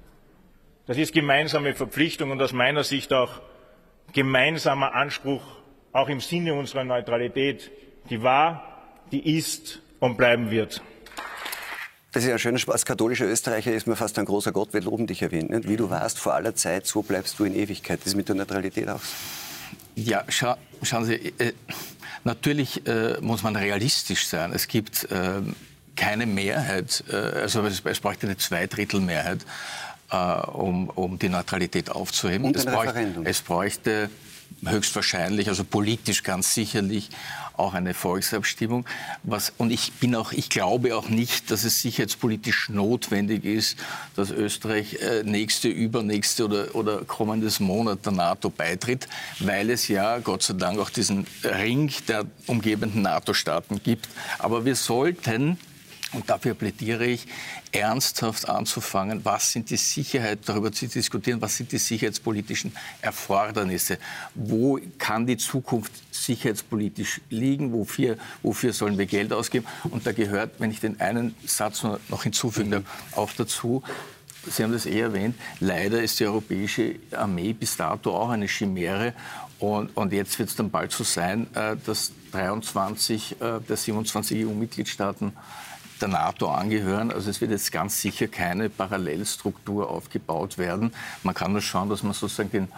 [0.87, 3.41] Das ist gemeinsame Verpflichtung und aus meiner Sicht auch
[4.13, 5.43] gemeinsamer Anspruch,
[5.93, 7.71] auch im Sinne unserer Neutralität,
[8.11, 8.83] die war,
[9.13, 10.83] die ist und bleiben wird.
[12.13, 12.73] Das ist ja ein schöner Spaß.
[12.73, 15.51] Als katholischer Österreicher ist mir fast ein großer Gott, wir loben dich erwähnt.
[15.51, 15.69] Nicht?
[15.69, 18.01] Wie du warst vor aller Zeit, so bleibst du in Ewigkeit.
[18.01, 19.17] Das ist mit der Neutralität auch so.
[19.95, 21.53] Ja, scha schauen Sie, äh,
[22.25, 24.53] natürlich äh, muss man realistisch sein.
[24.53, 25.43] Es gibt äh,
[25.97, 29.45] keine Mehrheit, äh, also es, es bräuchte eine Zweidrittelmehrheit,
[30.11, 32.47] äh, um, um die Neutralität aufzuheben.
[32.47, 34.11] Und es, bräuchte, es bräuchte
[34.65, 37.11] höchstwahrscheinlich, also politisch ganz sicherlich
[37.61, 38.87] auch eine Volksabstimmung.
[39.23, 43.79] Was, und ich bin auch, ich glaube auch nicht, dass es sicherheitspolitisch notwendig ist,
[44.17, 49.07] dass Österreich äh, nächste, übernächste oder, oder kommendes Monat der NATO beitritt,
[49.39, 54.09] weil es ja Gott sei Dank auch diesen Ring der umgebenden NATO-Staaten gibt.
[54.39, 55.59] Aber wir sollten
[56.13, 57.27] und dafür plädiere ich,
[57.73, 63.99] ernsthaft anzufangen, was sind die Sicherheit, darüber zu diskutieren, was sind die sicherheitspolitischen Erfordernisse,
[64.35, 69.67] wo kann die Zukunft sicherheitspolitisch liegen, wofür, wofür sollen wir Geld ausgeben.
[69.85, 73.83] Und da gehört, wenn ich den einen Satz noch hinzufügen darf, auch dazu,
[74.47, 79.13] Sie haben das eh erwähnt, leider ist die europäische Armee bis dato auch eine Chimäre.
[79.59, 84.47] Und, und jetzt wird es dann bald so sein, äh, dass 23 äh, der 27
[84.47, 85.35] EU-Mitgliedstaaten
[86.01, 87.11] der NATO angehören.
[87.13, 90.93] Also es wird jetzt ganz sicher keine Parallelstruktur aufgebaut werden.
[91.23, 92.69] Man kann nur schauen, dass man sozusagen den,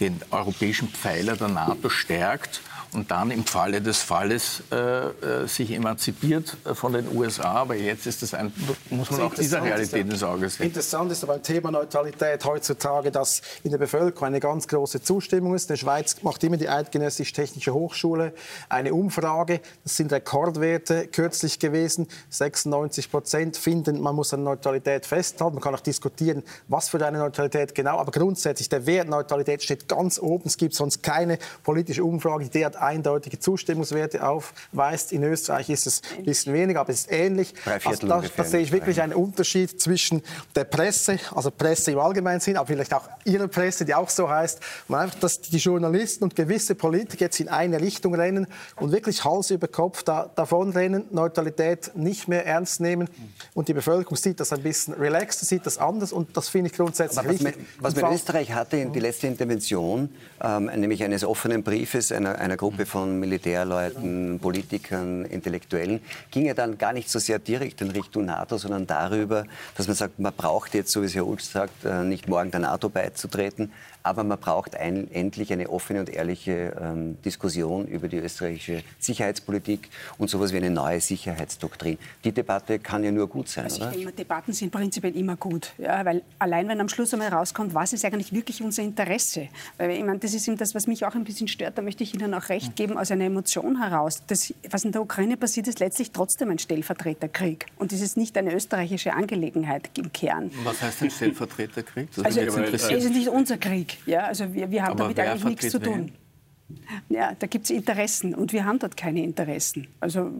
[0.00, 2.60] den europäischen Pfeiler der NATO stärkt
[2.92, 7.52] und dann im Falle des Falles äh, äh sich emanzipiert äh, von den USA.
[7.52, 8.52] Aber jetzt ist das ein,
[8.90, 10.66] muss man auch dieser Realität ins Auge sehen.
[10.66, 15.54] Interessant ist aber beim Thema Neutralität heutzutage, dass in der Bevölkerung eine ganz große Zustimmung
[15.54, 15.64] ist.
[15.64, 18.34] In der Schweiz macht immer die Eidgenössische Technische Hochschule
[18.68, 19.60] eine Umfrage.
[19.84, 22.08] Das sind Rekordwerte kürzlich gewesen.
[22.30, 25.54] 96 Prozent finden, man muss an Neutralität festhalten.
[25.54, 27.98] Man kann auch diskutieren, was für eine Neutralität genau.
[27.98, 30.44] Aber grundsätzlich, der Wert Neutralität steht ganz oben.
[30.46, 35.12] Es gibt sonst keine politische Umfrage, die derart eindeutige Zustimmungswerte aufweist.
[35.12, 37.54] In Österreich ist es ein bisschen weniger, aber es ist ähnlich.
[37.84, 40.22] Also da, da sehe ich wirklich einen Unterschied zwischen
[40.54, 44.28] der Presse, also Presse im allgemeinen Sinn, aber vielleicht auch Ihrer Presse, die auch so
[44.28, 48.92] heißt, und einfach, dass die Journalisten und gewisse Politiker jetzt in eine Richtung rennen und
[48.92, 53.08] wirklich Hals über Kopf da, davon rennen, Neutralität nicht mehr ernst nehmen.
[53.54, 56.76] Und die Bevölkerung sieht das ein bisschen relaxter, sieht das anders und das finde ich
[56.76, 57.66] grundsätzlich aber was richtig.
[57.78, 60.08] was man in Österreich hatte in die letzte Intervention,
[60.42, 66.54] ähm, nämlich eines offenen Briefes einer, einer Gruppe Gruppe von Militärleuten, Politikern, Intellektuellen, ging ja
[66.54, 69.44] dann gar nicht so sehr direkt in Richtung NATO, sondern darüber,
[69.76, 72.50] dass man sagt, man braucht jetzt, so wie es Herr Ulf sagt, äh, nicht morgen
[72.50, 78.08] der NATO beizutreten, aber man braucht ein, endlich eine offene und ehrliche ähm, Diskussion über
[78.08, 79.88] die österreichische Sicherheitspolitik
[80.18, 81.98] und sowas wie eine neue Sicherheitsdoktrin.
[82.24, 83.90] Die Debatte kann ja nur gut sein, also oder?
[83.90, 87.74] Ich denke, Debatten sind prinzipiell immer gut, ja, weil allein wenn am Schluss einmal rauskommt,
[87.74, 89.48] was ist eigentlich wirklich unser Interesse?
[89.78, 91.78] Weil ich meine, das ist eben das, was mich auch ein bisschen stört.
[91.78, 94.22] Da möchte ich Ihnen auch recht geben, aus einer Emotion heraus.
[94.26, 98.36] Das, was in der Ukraine passiert, ist letztlich trotzdem ein Stellvertreterkrieg und es ist nicht
[98.36, 100.50] eine österreichische Angelegenheit im Kern.
[100.64, 102.08] Was heißt ein Stellvertreterkrieg?
[102.14, 103.91] Das also, es ist nicht unser Krieg.
[104.06, 106.06] Ja, also wir, wir haben Aber damit eigentlich nichts zu tun.
[106.06, 106.21] Wen?
[107.08, 109.86] Ja, da gibt es Interessen und wir haben dort keine Interessen.
[110.00, 110.30] Also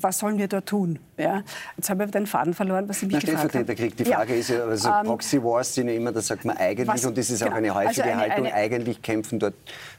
[0.00, 0.98] was sollen wir dort tun?
[1.16, 1.42] Ja,
[1.76, 3.66] jetzt habe ich den Faden verloren, was Sie mich Na, gefragt haben.
[3.66, 3.96] Krieg.
[3.96, 4.40] Die Frage ja.
[4.40, 7.16] ist ja, also ähm, Proxy Wars sind ja immer, da sagt man eigentlich, was, und
[7.18, 7.52] das ist genau.
[7.52, 9.54] auch eine häufige also eine, Haltung, eine, eigentlich kämpfen dort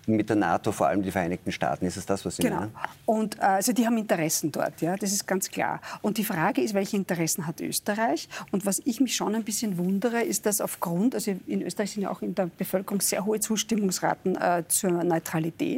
[0.08, 1.86] mit der NATO, vor allem die Vereinigten Staaten.
[1.86, 2.62] Ist es das, was Sie genau.
[2.62, 2.76] meinen?
[3.06, 5.82] Und äh, also die haben Interessen dort, ja, das ist ganz klar.
[6.02, 8.28] Und die Frage ist, welche Interessen hat Österreich?
[8.52, 12.04] Und was ich mich schon ein bisschen wundere, ist, dass aufgrund, also in Österreich sind
[12.04, 15.71] ja auch in der Bevölkerung sehr hohe Zustimmungsraten äh, zur Neutralität,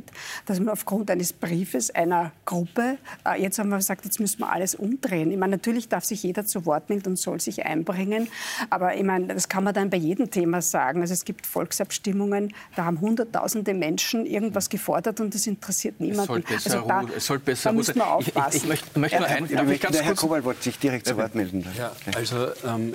[0.46, 4.52] dass man aufgrund eines Briefes einer Gruppe, äh, jetzt haben wir gesagt, jetzt müssen wir
[4.52, 5.32] alles umdrehen.
[5.32, 8.28] Ich meine, natürlich darf sich jeder zu Wort melden und soll sich einbringen,
[8.70, 11.02] aber ich meine, das kann man dann bei jedem Thema sagen.
[11.02, 16.22] Also es gibt Volksabstimmungen, da haben Hunderttausende Menschen irgendwas gefordert und das interessiert niemanden.
[16.22, 18.50] Es soll besser, also da, es soll besser da müssen wir aufpassen.
[18.50, 20.80] Ich, ich, ich möchte, möchte nur ein, darf ich ganz der Herr Kowal wollte sich
[20.80, 21.66] direkt zu Wort melden.
[21.78, 22.94] Ja, also ähm,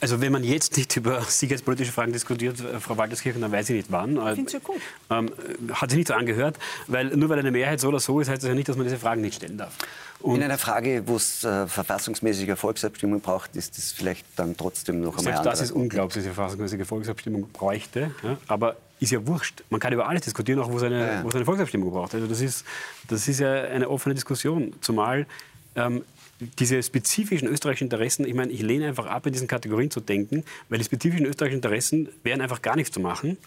[0.00, 3.76] also wenn man jetzt nicht über sicherheitspolitische Fragen diskutiert, äh, Frau Walterskirchen, dann weiß ich
[3.76, 4.16] nicht wann.
[4.16, 4.80] Ich finde es ja gut.
[5.10, 5.30] Ähm,
[5.72, 8.42] hat sich nicht so angehört, weil nur weil eine Mehrheit so oder so ist, heißt
[8.42, 9.74] das ja nicht, dass man diese Fragen nicht stellen darf.
[10.20, 15.00] Und In einer Frage, wo es äh, verfassungsmäßige Volksabstimmung braucht, ist das vielleicht dann trotzdem
[15.00, 18.10] noch einmal Selbst das ist unglaublich, dass es eine verfassungsmäßige Volksabstimmung bräuchte.
[18.22, 18.38] Ja?
[18.48, 19.62] Aber ist ja wurscht.
[19.68, 21.20] Man kann über alles diskutieren, auch wo es eine, ja, ja.
[21.20, 22.14] eine Volksabstimmung braucht.
[22.14, 22.64] Also das ist,
[23.08, 24.72] das ist ja eine offene Diskussion.
[24.80, 25.26] Zumal
[25.74, 26.02] ähm,
[26.40, 30.44] diese spezifischen österreichischen Interessen, ich meine, ich lehne einfach ab, in diesen Kategorien zu denken,
[30.68, 33.38] weil die spezifischen österreichischen Interessen wären einfach gar nichts zu machen.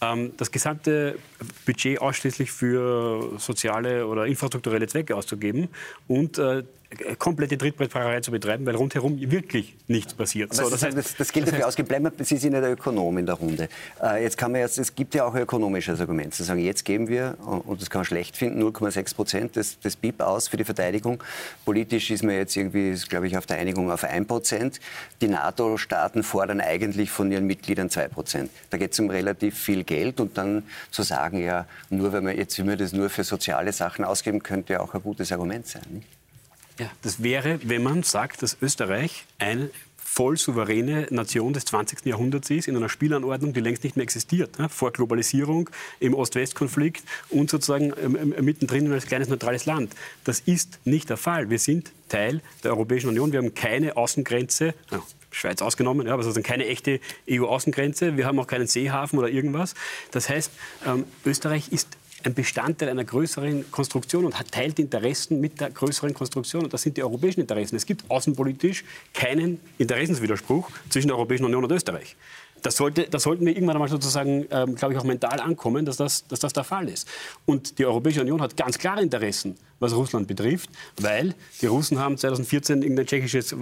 [0.00, 1.18] Ähm, das gesamte
[1.66, 5.68] Budget ausschließlich für soziale oder infrastrukturelle Zwecke auszugeben
[6.08, 6.64] und äh,
[7.18, 10.52] komplette Trittbrettfahrerei zu betreiben, weil rundherum wirklich nichts passiert.
[10.52, 13.36] So, das, heißt, das, das gilt dafür ausgeblendet, Sie sind ja der Ökonom in der
[13.36, 13.68] Runde.
[14.02, 16.84] Äh, jetzt kann man jetzt, es gibt ja auch ein ökonomisches Argument, zu sagen, jetzt
[16.84, 20.56] geben wir, und das kann man schlecht finden, 0,6 Prozent des, des BIP aus für
[20.56, 21.22] die Verteidigung.
[21.64, 24.80] Politisch ist man jetzt irgendwie, glaube ich, auf der Einigung auf 1 Prozent.
[25.20, 28.50] Die NATO-Staaten fordern eigentlich von ihren Mitgliedern 2 Prozent.
[28.70, 32.34] Da geht es um relativ viel Geld und dann zu sagen, ja, nur wenn wir
[32.34, 35.82] jetzt immer das nur für soziale Sachen ausgeben, könnte ja auch ein gutes Argument sein.
[35.90, 36.19] Nicht?
[36.78, 39.70] Ja, das wäre, wenn man sagt, dass Österreich ein
[40.12, 42.04] voll souveräne Nation des 20.
[42.04, 47.48] Jahrhunderts ist, in einer Spielanordnung, die längst nicht mehr existiert, vor Globalisierung, im Ost-West-Konflikt und
[47.48, 49.94] sozusagen ähm, ähm, mittendrin als kleines neutrales Land.
[50.24, 51.48] Das ist nicht der Fall.
[51.48, 53.30] Wir sind Teil der Europäischen Union.
[53.30, 54.74] Wir haben keine Außengrenze.
[55.30, 56.98] Schweiz ausgenommen, ja, aber sozusagen keine echte
[57.30, 58.16] EU-Außengrenze.
[58.16, 59.74] Wir haben auch keinen Seehafen oder irgendwas.
[60.10, 60.50] Das heißt,
[60.88, 61.86] ähm, Österreich ist
[62.24, 66.64] ein Bestandteil einer größeren Konstruktion und hat teilt Interessen mit der größeren Konstruktion.
[66.64, 67.76] Und das sind die europäischen Interessen.
[67.76, 72.16] Es gibt außenpolitisch keinen Interessenswiderspruch zwischen der Europäischen Union und Österreich.
[72.62, 75.96] Das, sollte, das sollten wir irgendwann einmal sozusagen, ähm, glaube ich, auch mental ankommen, dass
[75.96, 77.08] das, dass das der Fall ist.
[77.46, 82.16] Und die Europäische Union hat ganz klare Interessen was Russland betrifft, weil die Russen haben
[82.16, 83.56] 2014 irgendein tschechisches äh,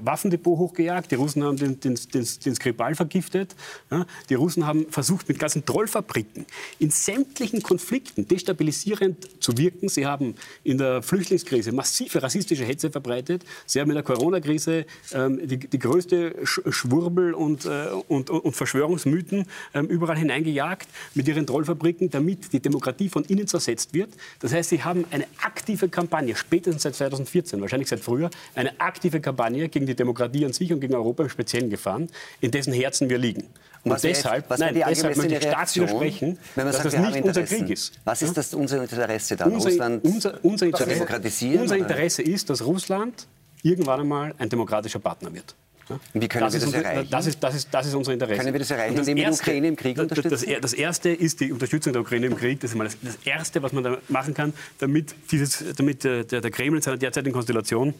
[0.00, 3.54] Waffendepot hochgejagt, die Russen haben den, den, den, den Skripal vergiftet,
[3.90, 4.06] ja?
[4.28, 6.46] die Russen haben versucht, mit ganzen Trollfabriken
[6.78, 9.88] in sämtlichen Konflikten destabilisierend zu wirken.
[9.88, 13.44] Sie haben in der Flüchtlingskrise massive rassistische Hetze verbreitet.
[13.66, 19.46] Sie haben in der Corona-Krise ähm, die, die, größte Schwurbel- und, äh, und, und, Verschwörungsmythen
[19.74, 24.10] ähm, überall hineingejagt mit ihren Trollfabriken, damit die Demokratie von innen zersetzt wird.
[24.40, 29.20] Das heißt, sie haben eine aktive Kampagne, spätestens seit 2014, wahrscheinlich seit früher, eine aktive
[29.20, 32.08] Kampagne gegen die Demokratie an sich und gegen Europa im Speziellen gefahren,
[32.40, 33.44] in dessen Herzen wir liegen.
[33.84, 37.42] Und was deshalb, jetzt, nein, deshalb möchte ich stark widersprechen, dass sagt, das nicht unser
[37.44, 37.92] Krieg ist.
[38.04, 41.62] Was ist das unser Interesse dann, unser, Russland unser, unser Interesse, zu demokratisieren?
[41.62, 43.28] Unser Interesse ist, dass Russland
[43.62, 45.54] irgendwann einmal ein demokratischer Partner wird.
[46.12, 47.10] Wie können das wir das unser, erreichen?
[47.10, 48.38] Das ist, das, ist, das ist unser Interesse.
[48.38, 50.30] Können wir das erreichen, das indem wir die Ukraine im Krieg unterstützen?
[50.30, 52.60] Das, das, Erste ist die Unterstützung der Ukraine im Krieg.
[52.60, 56.50] Das ist mal das, Erste, was man da machen kann, damit, dieses, damit der, der
[56.50, 57.94] Kreml in seiner derzeitigen Konstellation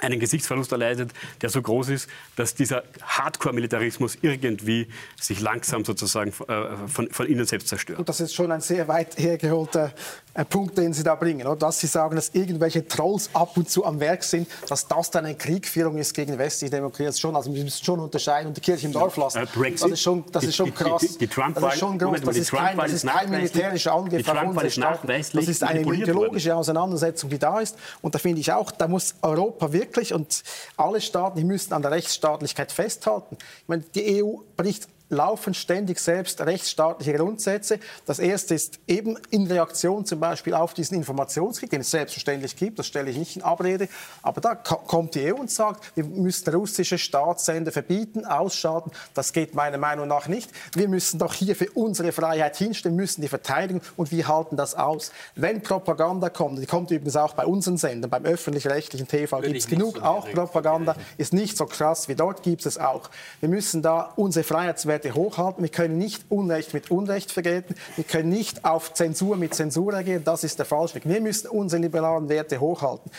[0.00, 4.88] einen Gesichtsverlust erleidet, der so groß ist, dass dieser Hardcore-Militarismus irgendwie
[5.20, 7.98] sich langsam sozusagen äh, von, von innen selbst zerstört.
[7.98, 9.92] Und das ist schon ein sehr weit hergeholter
[10.34, 11.56] äh, Punkt, den Sie da bringen, oder?
[11.56, 15.24] dass Sie sagen, dass irgendwelche Trolls ab und zu am Werk sind, dass das dann
[15.24, 17.06] eine Kriegführung ist gegen westliche Demokratie.
[17.06, 19.38] Das ist schon, also wir müssen schon unterscheiden und die Kirche im Dorf lassen.
[19.38, 21.00] Äh, das ist schon, das ist schon krass.
[21.02, 22.06] Die, die, die Trump das ist schon groß.
[22.06, 25.00] Moment, das, ist kein, das ist kein militärischer Angriff auf unsere Stadt.
[25.08, 27.76] Das ist eine ideologische Auseinandersetzung, die da ist.
[28.00, 30.42] Und da finde ich auch, da muss Europa wirklich und
[30.76, 33.36] alle Staaten, die müssen an der Rechtsstaatlichkeit festhalten.
[33.40, 37.78] Ich meine, die EU bricht laufen ständig selbst rechtsstaatliche Grundsätze.
[38.06, 42.78] Das erste ist eben in Reaktion zum Beispiel auf diesen Informationskrieg, den es selbstverständlich gibt,
[42.78, 43.88] das stelle ich nicht in Abrede,
[44.22, 48.90] aber da kommt die EU und sagt, wir müssen russische Staatssender verbieten, ausschalten.
[49.14, 50.50] Das geht meiner Meinung nach nicht.
[50.74, 54.74] Wir müssen doch hier für unsere Freiheit hinstellen, müssen die verteidigen und wir halten das
[54.74, 55.12] aus.
[55.34, 59.66] Wenn Propaganda kommt, die kommt übrigens auch bei unseren Sendern, beim öffentlich-rechtlichen TV gibt es
[59.66, 63.10] genug so auch Propaganda, ist nicht so krass wie dort gibt es auch.
[63.40, 65.62] Wir müssen da unsere Freiheitswerte Werte hochhalten.
[65.62, 67.74] Wir können nicht Unrecht mit Unrecht vergelten.
[67.96, 70.24] Wir können nicht auf Zensur mit Zensur reagieren.
[70.24, 71.08] Das ist der falsche Weg.
[71.08, 73.10] Wir müssen unsere liberalen Werte hochhalten.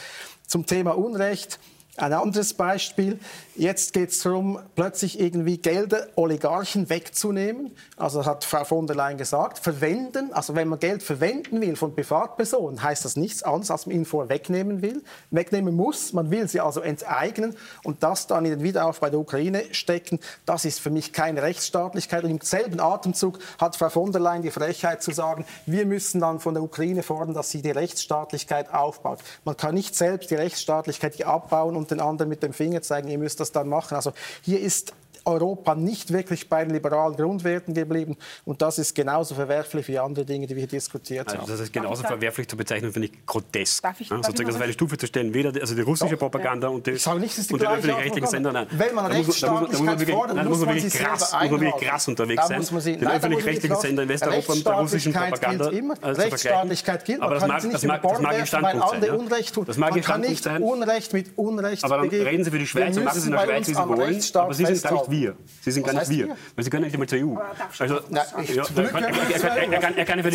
[0.45, 1.59] Zum Thema Unrecht
[2.01, 3.19] ein anderes Beispiel,
[3.55, 7.75] jetzt geht es darum, plötzlich irgendwie Gelder Oligarchen wegzunehmen.
[7.95, 11.93] Also hat Frau von der Leyen gesagt, verwenden, also wenn man Geld verwenden will von
[11.93, 16.13] Privatpersonen, heißt das nichts anderes, als man ihn vorher wegnehmen will, wegnehmen muss.
[16.13, 20.19] Man will sie also enteignen und das dann in den Wiederaufbau der Ukraine stecken.
[20.45, 22.23] Das ist für mich keine Rechtsstaatlichkeit.
[22.23, 26.19] Und im selben Atemzug hat Frau von der Leyen die Frechheit zu sagen, wir müssen
[26.19, 29.19] dann von der Ukraine fordern, dass sie die Rechtsstaatlichkeit aufbaut.
[29.45, 33.17] Man kann nicht selbst die Rechtsstaatlichkeit abbauen und den anderen mit dem Finger zeigen, ihr
[33.17, 33.95] müsst das dann machen.
[33.95, 34.93] Also hier ist
[35.25, 38.17] Europa nicht wirklich bei den liberalen Grundwerten geblieben.
[38.45, 41.49] Und das ist genauso verwerflich wie andere Dinge, die wir hier diskutiert also, haben.
[41.49, 43.83] Das ist genauso verwerflich zu bezeichnen, finde ich grotesk.
[43.83, 46.11] Darf ich, darf sozusagen das auf eine Stufe zu stellen, weder die, also die russische
[46.11, 46.73] Doch, Propaganda ja.
[46.73, 48.51] und die, ich sage nicht, dass die und öffentlich-rechtlichen Sender.
[48.51, 48.67] Nein.
[48.71, 52.65] Wenn man Rechtsstaatlichkeit fordert, muss, muss man wirklich krass, muss man wirklich krass unterwegs sein.
[52.71, 55.95] Man den öffentlich-rechtlichen Sender in Westeuropa und der russischen Propaganda immer.
[56.01, 57.21] Rechtsstaatlichkeit gilt.
[57.21, 59.11] Aber das mag, das mag, das mag Ihr Standpunkt sein.
[59.11, 59.57] Unrecht.
[59.67, 60.63] Das mag Ihr Standpunkt sein.
[60.63, 63.41] Unrecht mit Unrecht Aber dann reden Sie für die Schweiz und machen Sie in der
[63.41, 64.21] Schweiz, wie Sie wollen.
[64.33, 65.35] Aber Sie sind gar nicht wir.
[65.61, 66.35] Sie sind gar nicht wir.
[66.55, 67.35] Weil Sie können nicht einmal zur EU.
[67.79, 67.99] Also,
[69.95, 70.31] er kann für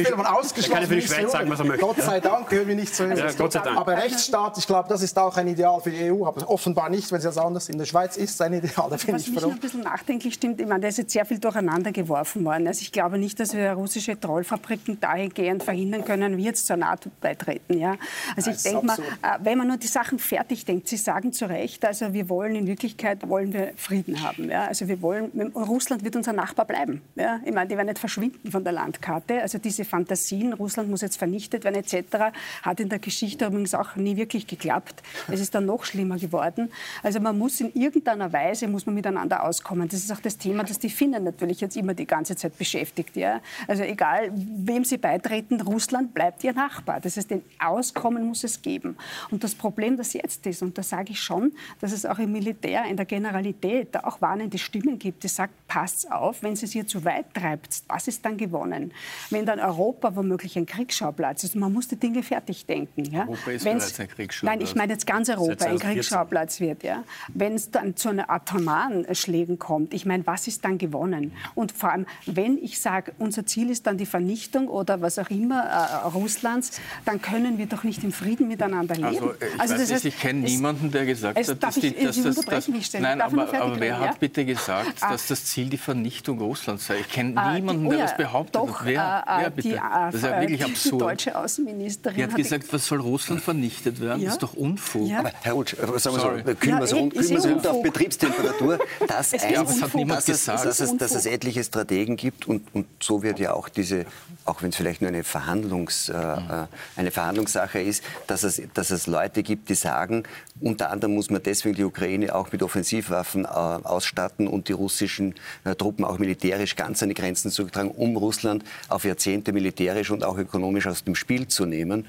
[0.97, 1.85] die Schweiz sagen, was er möchte.
[1.85, 3.17] Gott sei Dank gehören wir nicht zur EU.
[3.17, 3.77] Ja, Gott sei Dank.
[3.77, 6.27] Aber Rechtsstaat, ich glaube, das ist auch ein Ideal für die EU.
[6.27, 8.89] Aber offenbar nicht, wenn Sie das anders In der Schweiz ist ein Ideal.
[8.91, 11.39] Da was mich noch ein bisschen nachdenklich stimmt, ich meine, da ist jetzt sehr viel
[11.39, 12.67] durcheinander geworfen worden.
[12.67, 17.11] Also ich glaube nicht, dass wir russische Trollfabriken dahingehend verhindern können, wie jetzt zur NATO
[17.21, 17.79] beitreten.
[17.79, 17.97] Ja?
[18.37, 18.97] Also ich denke mal,
[19.41, 22.67] wenn man nur die Sachen fertig denkt, Sie sagen zu Recht, also wir wollen in
[22.67, 24.51] Wirklichkeit wollen wir Frieden haben.
[24.51, 24.57] Ja?
[24.57, 24.66] Ja?
[24.67, 27.03] Also wir wollen, Russland wird unser Nachbar bleiben.
[27.15, 27.41] Ja?
[27.45, 29.41] Ich meine, die werden nicht verschwinden von der Landkarte.
[29.43, 33.97] Also diese Fantasien, Russland muss jetzt vernichtet werden etc., hat in der Geschichte übrigens auch
[33.97, 35.03] nie wirklich geklappt.
[35.29, 36.71] Es ist dann noch schlimmer geworden.
[37.03, 39.89] Also man muss in irgendeiner Weise muss man miteinander auskommen.
[39.89, 43.17] Das ist auch das Thema, das die Finnen natürlich jetzt immer die ganze Zeit beschäftigt.
[43.17, 43.41] Ja?
[43.69, 47.01] Also egal, wem sie beitreten, Russland bleibt ihr Nachbar.
[47.01, 48.97] Das heißt, den Auskommen muss es geben.
[49.31, 52.33] Und das Problem, das jetzt ist, und da sage ich schon, dass es auch im
[52.33, 54.21] Militär, in der Generalität da auch
[54.57, 58.09] warnende Stimmen gibt, die sagen, passt auf, wenn sie es hier zu weit treibt, was
[58.09, 58.93] ist dann gewonnen?
[59.31, 63.05] Wenn dann Europa womöglich ein Kriegsschauplatz ist, man muss die Dinge fertig denken.
[63.05, 63.23] Ja?
[63.23, 64.59] Europa ist Wenn's, bereits ein Kriegsschauplatz.
[64.59, 66.83] Nein, ich meine jetzt ganz Europa ein Kriegsschauplatz wird.
[66.83, 67.05] Ja?
[67.29, 71.33] Wenn es dann zu einer atomaren Schlägen kommt, ich meine, was ist dann gewonnen?
[71.55, 75.31] Und vor allem, wenn ich sage, unser Ziel ist dann die Vernichtung oder was auch
[75.31, 79.07] immer äh, Russlands, dann können wir doch nicht im Frieden miteinander leben.
[79.07, 82.37] Also, ich, also, das heißt, ich kenne niemanden, der gesagt hat, dass, die, dass das,
[82.37, 85.13] das, Nein, aber, aber wer hat bitte gesagt, ah.
[85.13, 87.01] dass das Ziel die Vernichtung Russlands sei?
[87.01, 88.87] Ich kenne ah, niemanden, der oh das behauptet doch, hat.
[88.87, 89.69] Wer, äh, wer bitte?
[89.69, 90.95] Die, das ist ja wirklich absurd.
[90.95, 94.21] Die deutsche Außenministerin die hat gesagt, was soll Russland vernichtet werden?
[94.21, 94.27] Ja.
[94.27, 95.09] Das ist doch Unfug.
[95.09, 95.21] Ja.
[95.21, 96.83] Aber Herr Utsch, sagen wir so, kühlen wir
[97.37, 98.79] es runter auf Betriebstemperatur.
[99.07, 100.65] Das, es das hat niemand dass gesagt.
[100.65, 104.07] Es, dass, es, dass es etliche Strategen gibt und, und so wird ja auch diese,
[104.45, 106.67] auch wenn es vielleicht nur eine, Verhandlungs, äh, äh,
[106.97, 110.25] eine Verhandlungssache ist, dass es, dass es Leute gibt, die sagen,
[110.61, 115.35] unter anderem muss man deswegen die Ukraine auch mit Offensivwaffen äh, ausstatten und die russischen
[115.65, 120.25] äh, Truppen auch militärisch ganz an die Grenzen zurücktragen, um Russland auf Jahrzehnte militärisch und
[120.25, 122.07] auch ökonomisch aus dem Spiel zu nehmen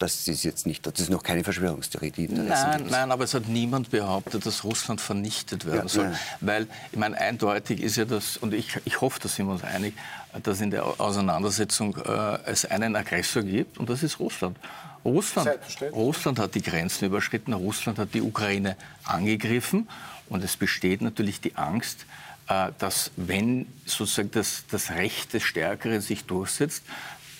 [0.00, 2.10] das ist jetzt nicht, das ist noch keine Verschwörungstheorie.
[2.10, 6.04] Die nein, nein, aber es hat niemand behauptet, dass Russland vernichtet werden ja, soll.
[6.08, 6.18] Nein.
[6.40, 9.62] Weil, ich meine, eindeutig ist ja das, und ich, ich hoffe, da sind wir uns
[9.62, 9.94] einig,
[10.42, 14.56] dass in der Auseinandersetzung äh, es einen Aggressor gibt, und das ist Russland.
[15.04, 15.50] Russland,
[15.92, 19.86] Russland hat die Grenzen überschritten, Russland hat die Ukraine angegriffen,
[20.30, 22.06] und es besteht natürlich die Angst,
[22.48, 26.84] äh, dass wenn sozusagen das, das Recht des Stärkeren sich durchsetzt,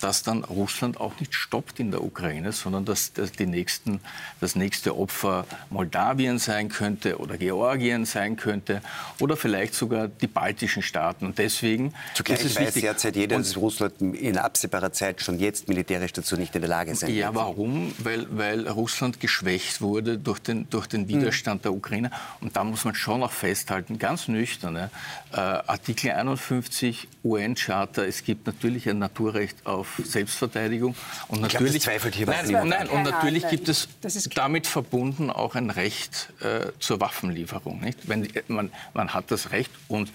[0.01, 3.99] dass dann Russland auch nicht stoppt in der Ukraine, sondern dass, dass die nächsten,
[4.39, 8.81] das nächste Opfer Moldawien sein könnte oder Georgien sein könnte
[9.19, 11.25] oder vielleicht sogar die baltischen Staaten.
[11.25, 12.83] Und deswegen Zugleich ist es weiß wichtig.
[12.83, 16.95] derzeit jeder, dass Russland in absehbarer Zeit schon jetzt militärisch dazu nicht in der Lage
[16.95, 17.93] sein Ja, warum?
[17.99, 21.63] Weil, weil Russland geschwächt wurde durch den, durch den Widerstand mhm.
[21.63, 22.11] der Ukraine.
[22.41, 24.89] Und da muss man schon auch festhalten, ganz nüchtern, äh,
[25.35, 30.95] Artikel 51 UN-Charta, es gibt natürlich ein Naturrecht auf Selbstverteidigung.
[31.27, 33.87] Und natürlich, glaub, hier nein, nein, und natürlich gibt es
[34.35, 37.79] damit verbunden auch ein Recht äh, zur Waffenlieferung.
[37.81, 38.07] Nicht?
[38.07, 40.11] Wenn, man, man hat das Recht und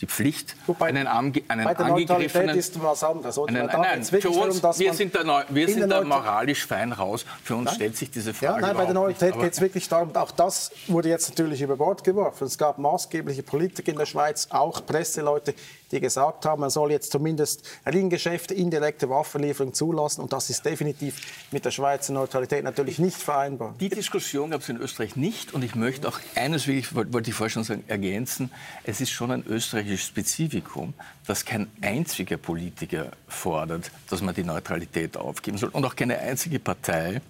[0.00, 2.56] die Pflicht, Wobei, einen, Ange einen bei der angegriffenen...
[2.56, 3.38] ist was anderes.
[3.38, 7.26] Einen, nein, nein, für uns, darum, wir sind, da, wir sind da moralisch fein raus.
[7.44, 7.74] Für uns nein?
[7.74, 10.72] stellt sich diese Frage ja, Nein, bei der Neutralität geht es wirklich darum, auch das
[10.86, 12.46] wurde jetzt natürlich über Bord geworfen.
[12.46, 15.54] Es gab maßgebliche Politiker in der Schweiz, auch Presseleute,
[15.90, 20.20] die gesagt haben, man soll jetzt zumindest Ringgeschäfte, indirekte Waffenlieferungen zulassen.
[20.20, 21.16] Und das ist definitiv
[21.50, 23.74] mit der Schweizer Neutralität natürlich nicht vereinbar.
[23.80, 25.52] Die Diskussion gab es in Österreich nicht.
[25.52, 28.50] Und ich möchte auch eines wirklich, wollte ich vorher schon sagen, ergänzen.
[28.84, 30.94] Es ist schon ein österreichisches Spezifikum,
[31.26, 35.70] dass kein einziger Politiker fordert, dass man die Neutralität aufgeben soll.
[35.70, 37.20] Und auch keine einzige Partei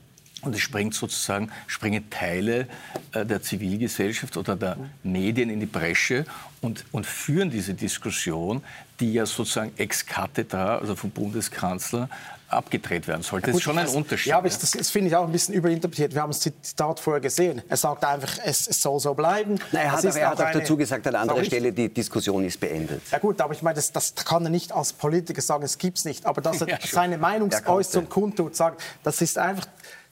[0.43, 2.66] und es springt sozusagen, springen Teile
[3.12, 6.24] äh, der Zivilgesellschaft oder der Medien in die Bresche
[6.61, 8.62] und, und führen diese Diskussion,
[9.01, 12.09] die ja sozusagen ex cathedra, also vom Bundeskanzler,
[12.51, 13.49] abgedreht werden sollte.
[13.49, 14.30] Ja, gut, das ist schon ein Unterschied.
[14.30, 16.14] Ja, aber das, das finde ich auch ein bisschen überinterpretiert.
[16.14, 17.62] Wir haben das Zitat vorher gesehen.
[17.68, 19.61] Er sagt einfach, es, es soll so bleiben.
[19.72, 22.59] Nein, er hat, aber, er hat auch dazu gesagt, an anderer Stelle, die Diskussion ist
[22.59, 23.03] beendet.
[23.11, 25.99] Ja gut, aber ich meine, das, das kann er nicht als Politiker sagen, es gibt
[25.99, 26.26] es nicht.
[26.26, 29.66] Aber dass er ja, seine Meinungsäußerung kundtut, sagt, das ist einfach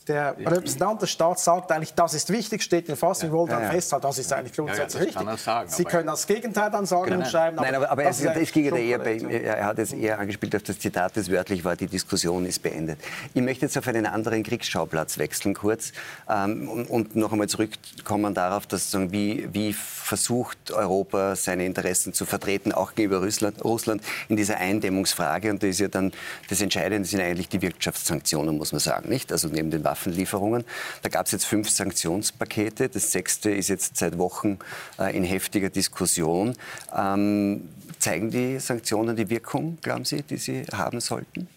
[0.09, 3.71] der Repräsentant des Staats sagt eigentlich, das ist wichtig, steht in Fassung, wir wollen dann
[3.71, 5.39] festhalten, das ist eigentlich grundsätzlich richtig.
[5.39, 7.25] Sagen, Sie können das Gegenteil dann sagen genau.
[7.25, 7.57] und schreiben.
[7.57, 10.79] Nein, aber, aber es, es ging eher bei, er hat es eher angespielt auf das
[10.79, 12.99] Zitat, das wörtlich war, die Diskussion ist beendet.
[13.35, 15.93] Ich möchte jetzt auf einen anderen Kriegsschauplatz wechseln kurz
[16.29, 22.25] ähm, und, und, noch einmal zurückkommen darauf, dass wie, wie versucht Europa seine Interessen zu
[22.25, 25.51] vertreten, auch gegenüber Russland, Russland in dieser Eindämmungsfrage.
[25.51, 26.13] Und da ist ja dann
[26.49, 29.33] das Entscheidende sind eigentlich die Wirtschaftssanktionen, muss man sagen, nicht?
[29.33, 30.65] Also neben den Waffen Waffenlieferungen.
[31.03, 32.89] Da gab es jetzt fünf Sanktionspakete.
[32.89, 34.59] Das sechste ist jetzt seit Wochen
[34.99, 36.55] äh, in heftiger Diskussion.
[36.97, 37.69] Ähm,
[37.99, 41.49] zeigen die Sanktionen die Wirkung, glauben Sie, die sie haben sollten?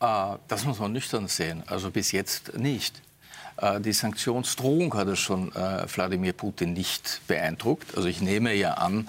[0.00, 1.62] Äh, das muss man nüchtern sehen.
[1.66, 3.02] Also bis jetzt nicht.
[3.58, 7.96] Äh, die Sanktionsdrohung hat es schon Wladimir Putin nicht beeindruckt.
[7.96, 9.08] Also ich nehme ja an,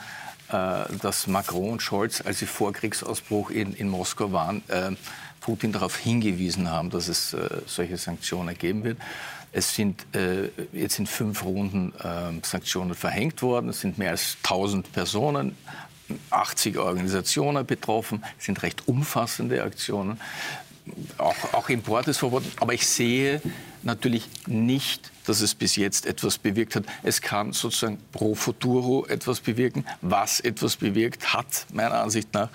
[1.01, 4.61] dass Macron und Scholz, als sie vor Kriegsausbruch in, in Moskau waren,
[5.41, 8.97] Putin darauf hingewiesen haben, dass es äh, solche Sanktionen geben wird.
[9.51, 13.69] Es sind äh, jetzt in fünf Runden äh, Sanktionen verhängt worden.
[13.69, 15.57] Es sind mehr als 1000 Personen
[16.29, 20.19] 80 Organisationen betroffen, es sind recht umfassende Aktionen.
[21.17, 22.51] Auch, auch Import ist verboten.
[22.59, 23.41] Aber ich sehe
[23.84, 26.84] natürlich nicht, dass es bis jetzt etwas bewirkt hat.
[27.03, 32.49] Es kann sozusagen pro futuro etwas bewirken, was etwas bewirkt hat, meiner Ansicht nach.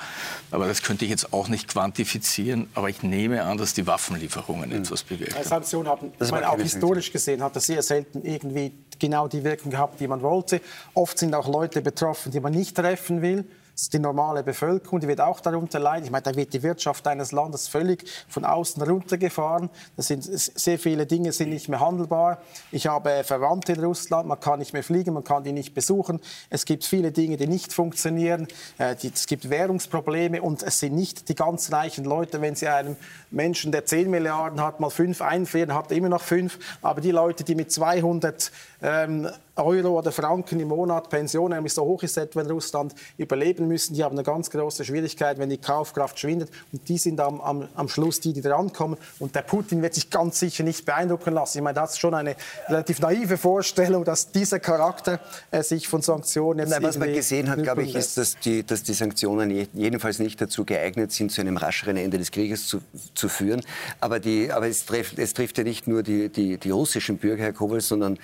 [0.51, 2.68] Aber das könnte ich jetzt auch nicht quantifizieren.
[2.74, 4.77] Aber ich nehme an, dass die Waffenlieferungen mhm.
[4.77, 5.45] etwas bewirkt haben.
[5.45, 9.70] Sanktionen haben, das meine, auch historisch gesehen, hat das sehr selten irgendwie genau die Wirkung
[9.70, 10.61] gehabt, die man wollte.
[10.95, 13.45] Oft sind auch Leute betroffen, die man nicht treffen will
[13.77, 16.07] die normale Bevölkerung, die wird auch darunter leiden.
[16.07, 19.68] Ich meine, da wird die Wirtschaft eines Landes völlig von außen runtergefahren.
[19.97, 22.39] Das sind sehr viele Dinge sind nicht mehr handelbar.
[22.72, 26.20] Ich habe Verwandte in Russland, man kann nicht mehr fliegen, man kann die nicht besuchen.
[26.49, 28.49] Es gibt viele Dinge, die nicht funktionieren.
[28.79, 32.97] Äh, es gibt Währungsprobleme und es sind nicht die ganz reichen Leute, wenn sie einem
[33.31, 36.59] Menschen, der 10 Milliarden hat, mal fünf einfrieren, hat immer noch fünf.
[36.81, 38.51] Aber die Leute, die mit 200
[38.83, 43.67] ähm, Euro oder Franken im Monat Pension, nämlich so hoch ist etwa in Russland, überleben
[43.69, 46.51] müssen, die haben eine ganz große Schwierigkeit, wenn die Kaufkraft schwindet.
[46.73, 48.99] Und die sind am, am, am Schluss die, die drankommen.
[49.19, 51.59] Und der Putin wird sich ganz sicher nicht beeindrucken lassen.
[51.59, 52.37] Ich meine, das ist schon eine
[52.69, 57.49] relativ naive Vorstellung, dass dieser Charakter äh, sich von Sanktionen jetzt Nein, Was man gesehen
[57.49, 61.41] hat, glaube ich, ist, dass die, dass die Sanktionen jedenfalls nicht dazu geeignet sind, zu
[61.41, 62.81] einem rascheren Ende des Krieges zu,
[63.15, 63.63] zu führen.
[64.01, 67.45] Aber, die, aber es, trifft, es trifft ja nicht nur die, die, die russischen Bürger,
[67.45, 68.19] Herr Kowal, sondern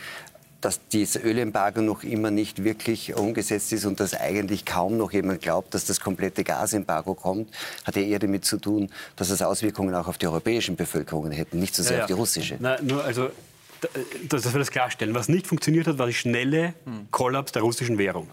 [0.62, 5.42] dass dieses Ölembargo noch immer nicht wirklich umgesetzt ist und dass eigentlich kaum noch jemand
[5.42, 7.52] glaubt, dass das komplette Gasembargo kommt,
[7.84, 11.58] hat ja eher damit zu tun, dass es Auswirkungen auch auf die europäischen Bevölkerungen hätten,
[11.58, 12.04] nicht so sehr ja, ja.
[12.04, 12.56] auf die russische.
[12.58, 13.30] Na, nur also
[14.28, 15.12] dass wir das klarstellen.
[15.12, 16.74] Was nicht funktioniert hat, war die schnelle
[17.10, 18.28] Kollaps der russischen Währung.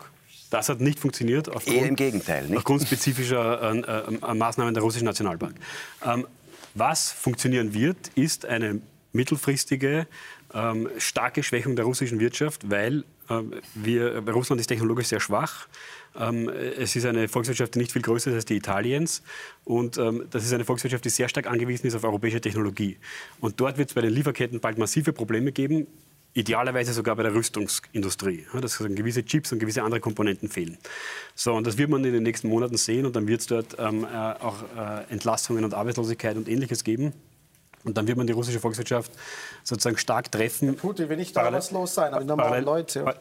[0.49, 2.57] Das hat nicht funktioniert aufgrund, Eher im Gegenteil, nicht?
[2.57, 3.61] aufgrund spezifischer
[4.21, 5.55] äh, äh, Maßnahmen der russischen Nationalbank.
[6.03, 6.27] Ähm,
[6.73, 10.07] was funktionieren wird, ist eine mittelfristige
[10.53, 15.67] ähm, starke Schwächung der russischen Wirtschaft, weil ähm, wir, Russland ist technologisch sehr schwach.
[16.17, 19.21] Ähm, es ist eine Volkswirtschaft, die nicht viel größer ist als die Italiens.
[19.63, 22.97] Und ähm, das ist eine Volkswirtschaft, die sehr stark angewiesen ist auf europäische Technologie.
[23.39, 25.87] Und dort wird es bei den Lieferketten bald massive Probleme geben,
[26.33, 30.77] idealerweise sogar bei der Rüstungsindustrie, dass gewisse Chips und gewisse andere Komponenten fehlen.
[31.35, 33.77] So, und das wird man in den nächsten Monaten sehen und dann wird es dort
[33.79, 37.13] ähm, äh, auch äh, Entlassungen und Arbeitslosigkeit und Ähnliches geben.
[37.85, 39.11] Und dann wird man die russische Volkswirtschaft
[39.63, 40.75] sozusagen stark treffen.
[40.75, 43.05] Putin will nicht arbeitslos sein, aber normalen Leute.
[43.05, 43.15] Ja.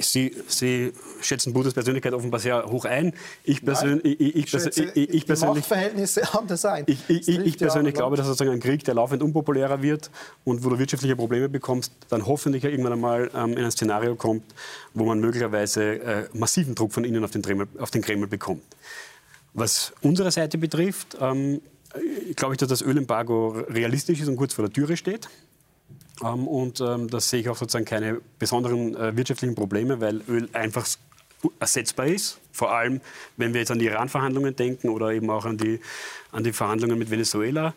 [0.00, 3.12] Sie, Sie, schätzen Putins Persönlichkeit offenbar sehr hoch ein.
[3.42, 6.84] Ich, persön ich, ich, ich, persönlich, ich persönlich, Machtverhältnisse anders ein.
[6.86, 10.10] Ich, ich persönlich glaube, dass sozusagen ein Krieg, der laufend unpopulärer wird
[10.44, 14.44] und wo du wirtschaftliche Probleme bekommst, dann hoffentlich irgendwann einmal ähm, in ein Szenario kommt,
[14.94, 18.62] wo man möglicherweise äh, massiven Druck von innen auf den, Kreml, auf den Kreml bekommt.
[19.54, 21.60] Was unsere Seite betrifft, ähm,
[22.36, 25.28] glaube ich, dass das Ölembargo realistisch ist und kurz vor der Türe steht.
[26.22, 30.48] Ähm, und ähm, da sehe ich auch sozusagen keine besonderen äh, wirtschaftlichen Probleme, weil Öl
[30.52, 30.86] einfach
[31.60, 32.38] ersetzbar ist.
[32.52, 33.00] Vor allem,
[33.36, 35.80] wenn wir jetzt an die Iran-Verhandlungen denken oder eben auch an die,
[36.32, 37.74] an die Verhandlungen mit Venezuela.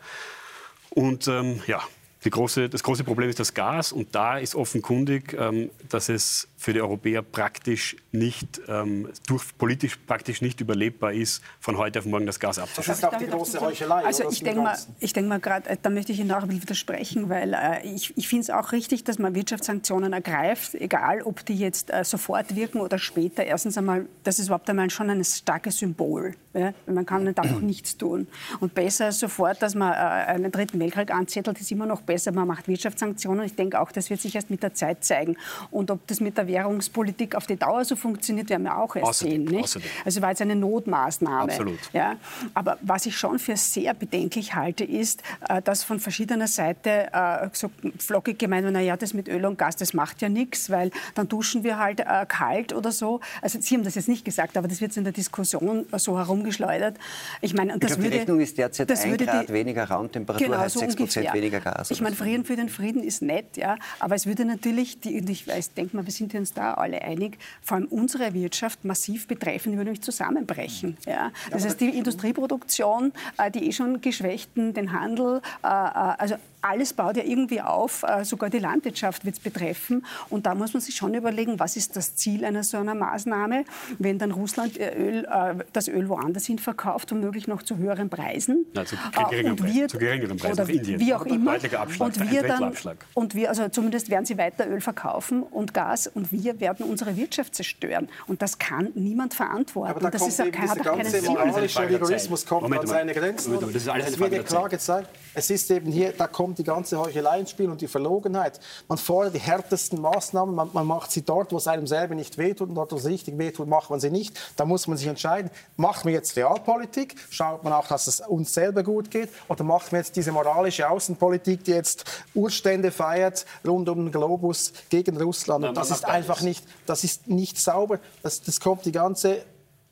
[0.90, 1.82] Und ähm, ja,
[2.30, 6.74] Große, das große Problem ist das Gas und da ist offenkundig, ähm, dass es für
[6.74, 12.28] die Europäer praktisch nicht, ähm, durch, politisch praktisch nicht überlebbar ist, von heute auf morgen
[12.28, 12.92] das Gas abzuschaffen.
[12.92, 14.06] Das ist auch die große Heuchelei.
[14.06, 16.50] Also ich denke mal, ich denk mal gerade, äh, da möchte ich Ihnen auch ein
[16.50, 21.24] bisschen widersprechen, weil äh, ich, ich finde es auch richtig, dass man Wirtschaftssanktionen ergreift, egal
[21.24, 23.44] ob die jetzt äh, sofort wirken oder später.
[23.44, 26.36] Erstens einmal, das ist überhaupt einmal schon ein starkes Symbol.
[26.54, 26.74] Ja?
[26.86, 28.28] Man kann nicht einfach nichts tun.
[28.60, 32.32] Und besser sofort, dass man äh, einen dritten Weltkrieg anzettelt, ist immer noch besser.
[32.32, 33.46] Man macht Wirtschaftssanktionen.
[33.46, 35.38] Ich denke auch, das wird sich erst mit der Zeit zeigen.
[35.72, 39.08] Und ob das mit der Währungspolitik auf die Dauer so funktioniert, werden wir auch erst
[39.08, 39.56] außerdem, sehen.
[39.56, 39.64] Nicht?
[39.64, 39.90] Außerdem.
[40.06, 41.52] Also war jetzt eine Notmaßnahme.
[41.52, 41.80] Absolut.
[41.94, 42.16] Ja?
[42.54, 47.50] Aber was ich schon für sehr bedenklich halte, ist, äh, dass von verschiedener Seite äh,
[47.54, 50.92] so flockig gemeint wird, naja, das mit Öl und Gas, das macht ja nichts, weil
[51.16, 53.20] dann duschen wir halt äh, kalt oder so.
[53.42, 56.98] Also Sie haben das jetzt nicht gesagt, aber das wird in der Diskussion so herumgeschleudert.
[57.42, 60.48] Ich meine, das ich glaub, würde, die Rechnung ist derzeit ein Grad die, weniger Raumtemperatur,
[60.48, 61.92] genau, heißt so 6 Prozent weniger Gas.
[61.92, 65.48] Ich meine, Frieden für den Frieden ist nett, ja, aber es würde natürlich, die, ich
[65.48, 69.72] weiß, denke mal, wir sind uns da alle einig, vor allem unsere Wirtschaft massiv betreffen,
[69.72, 70.98] die würde nämlich zusammenbrechen.
[71.06, 71.32] Ja.
[71.50, 76.94] Das heißt, die Industrieproduktion, äh, die eh schon Geschwächten, den Handel, äh, äh, also alles
[76.94, 80.06] baut ja irgendwie auf, äh, sogar die Landwirtschaft wird es betreffen.
[80.30, 83.66] Und da muss man sich schon überlegen, was ist das Ziel einer so einer Maßnahme,
[84.00, 88.10] wenn dann Russland äh, Öl, äh, das Öl woanders hin verkauft, womöglich noch zu höheren
[88.10, 88.66] Preisen.
[88.74, 88.96] Ja, zu,
[89.30, 91.00] geringeren Preisen, zu geringeren Preisen oder Indien.
[91.00, 91.52] Wie auch immer.
[91.52, 92.74] Abschlag, und wir dann,
[93.14, 97.16] und wir, also zumindest werden sie weiter Öl verkaufen und Gas und wir werden unsere
[97.16, 98.10] Wirtschaft zerstören.
[98.28, 99.92] Und das kann niemand verantworten.
[99.92, 101.34] Aber da das kommt ist auch, eben hat dieser auch keinen ganze Sinn.
[101.34, 103.54] moralische Rigorismus kommt Moment an seine Grenzen.
[103.54, 104.72] Moment das ist alles eine Frage ja der klar Zeit.
[104.72, 108.60] gezeigt, es ist eben hier, da kommt die ganze Heuchelei ins Spiel und die Verlogenheit.
[108.88, 112.38] Man fordert die härtesten Maßnahmen, man, man macht sie dort, wo es einem selber nicht
[112.38, 114.40] wehtut und dort, wo es richtig wehtut, macht man sie nicht.
[114.56, 118.54] Da muss man sich entscheiden, macht man jetzt Realpolitik, schaut man auch, dass es uns
[118.54, 123.90] selber gut geht, oder macht man jetzt diese moralische Außenpolitik, die jetzt Urstände feiert rund
[123.90, 125.62] um den Globus gegen Russland.
[125.62, 128.00] Nein, Und das ist einfach nicht, das ist nicht sauber.
[128.24, 129.44] Das, das kommt die ganze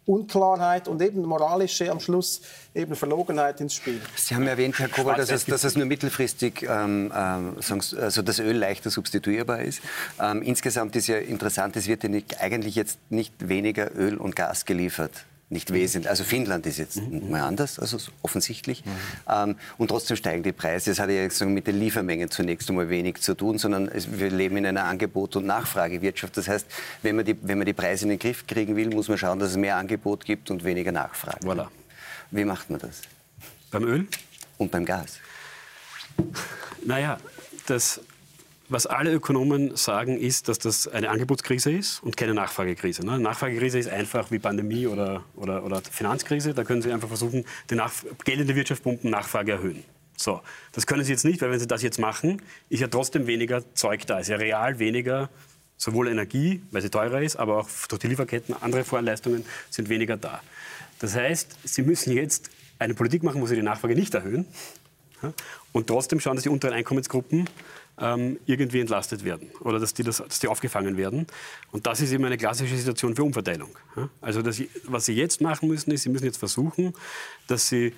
[0.10, 2.42] Unklarheit und eben moralische am Schluss
[2.74, 4.02] eben Verlogenheit ins Spiel.
[4.16, 8.24] Sie haben erwähnt, Herr Kowal, dass es, dass es nur mittelfristig ähm, ähm, Sie, also
[8.24, 9.82] das Öl leichter substituierbar ist.
[10.20, 14.36] Ähm, insgesamt ist ja interessant, es wird ja nicht, eigentlich jetzt nicht weniger Öl und
[14.36, 15.12] Gas geliefert.
[15.52, 16.10] Nicht wesentlich.
[16.10, 18.84] Also Finnland ist jetzt mal anders, also so offensichtlich.
[19.28, 20.92] Ähm, und trotzdem steigen die Preise.
[20.92, 24.30] Das hat ja sozusagen mit den Liefermengen zunächst einmal wenig zu tun, sondern es, wir
[24.30, 26.38] leben in einer Angebot- und Nachfragewirtschaft.
[26.38, 26.68] Das heißt,
[27.02, 29.40] wenn man, die, wenn man die Preise in den Griff kriegen will, muss man schauen,
[29.40, 31.40] dass es mehr Angebot gibt und weniger Nachfrage.
[31.40, 31.68] Voilà.
[32.30, 33.02] Wie macht man das?
[33.72, 34.08] Beim Öl?
[34.60, 35.18] Und beim Gas?
[36.86, 37.18] Naja,
[37.66, 38.02] das,
[38.70, 43.06] was alle Ökonomen sagen, ist, dass das eine Angebotskrise ist und keine Nachfragekrise.
[43.06, 43.20] Ne?
[43.20, 46.54] Nachfragekrise ist einfach wie Pandemie oder, oder, oder Finanzkrise.
[46.54, 49.84] Da können Sie einfach versuchen, die Nachf Geld in die Wirtschaft pumpen, Nachfrage erhöhen.
[50.16, 50.42] So,
[50.74, 53.64] das können Sie jetzt nicht, weil wenn Sie das jetzt machen, ist ja trotzdem weniger
[53.74, 54.20] Zeug da.
[54.20, 55.30] Ist ja real weniger,
[55.78, 60.18] sowohl Energie, weil sie teurer ist, aber auch durch die Lieferketten, andere Vorleistungen sind weniger
[60.18, 60.42] da.
[61.00, 64.46] Das heißt, Sie müssen jetzt eine Politik machen, wo Sie die Nachfrage nicht erhöhen,
[65.72, 67.50] und trotzdem schauen, dass die unteren Einkommensgruppen
[68.00, 71.28] ähm, irgendwie entlastet werden oder dass die, das, dass die aufgefangen werden.
[71.72, 73.70] Und das ist eben eine klassische Situation für Umverteilung.
[74.22, 76.94] Also das, was Sie jetzt machen müssen, ist, Sie müssen jetzt versuchen,
[77.48, 77.94] dass Sie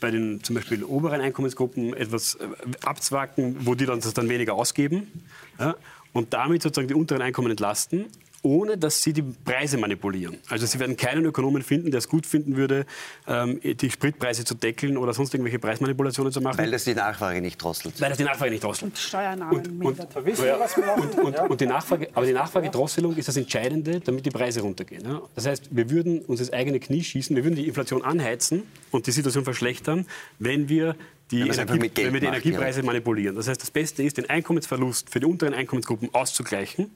[0.00, 2.46] bei den zum Beispiel oberen Einkommensgruppen etwas äh,
[2.84, 5.10] abzwacken, wo die dann, das dann weniger ausgeben
[5.58, 5.76] ja,
[6.12, 8.06] und damit sozusagen die unteren Einkommen entlasten
[8.42, 10.38] ohne dass sie die Preise manipulieren.
[10.48, 12.86] Also Sie werden keinen Ökonomen finden, der es gut finden würde,
[13.26, 16.58] ähm, die Spritpreise zu deckeln oder sonst irgendwelche Preismanipulationen zu machen.
[16.58, 18.00] Weil das die Nachfrage nicht drosselt.
[18.00, 18.92] Weil das die Nachfrage nicht drosselt.
[18.92, 20.24] Und Steuernahmen mindert.
[20.24, 21.24] Wissen was wir?
[21.24, 25.04] Und, und die Nachfrage, aber die Nachfragedrosselung ist das Entscheidende, damit die Preise runtergehen.
[25.04, 25.22] Ja?
[25.34, 29.06] Das heißt, wir würden uns ins eigene Knie schießen, wir würden die Inflation anheizen und
[29.06, 30.06] die Situation verschlechtern,
[30.38, 30.96] wenn wir
[31.30, 32.86] die, einfach Energie, wenn wir die Energiepreise ja.
[32.86, 33.36] manipulieren.
[33.36, 36.90] Das heißt, das Beste ist, den Einkommensverlust für die unteren Einkommensgruppen auszugleichen,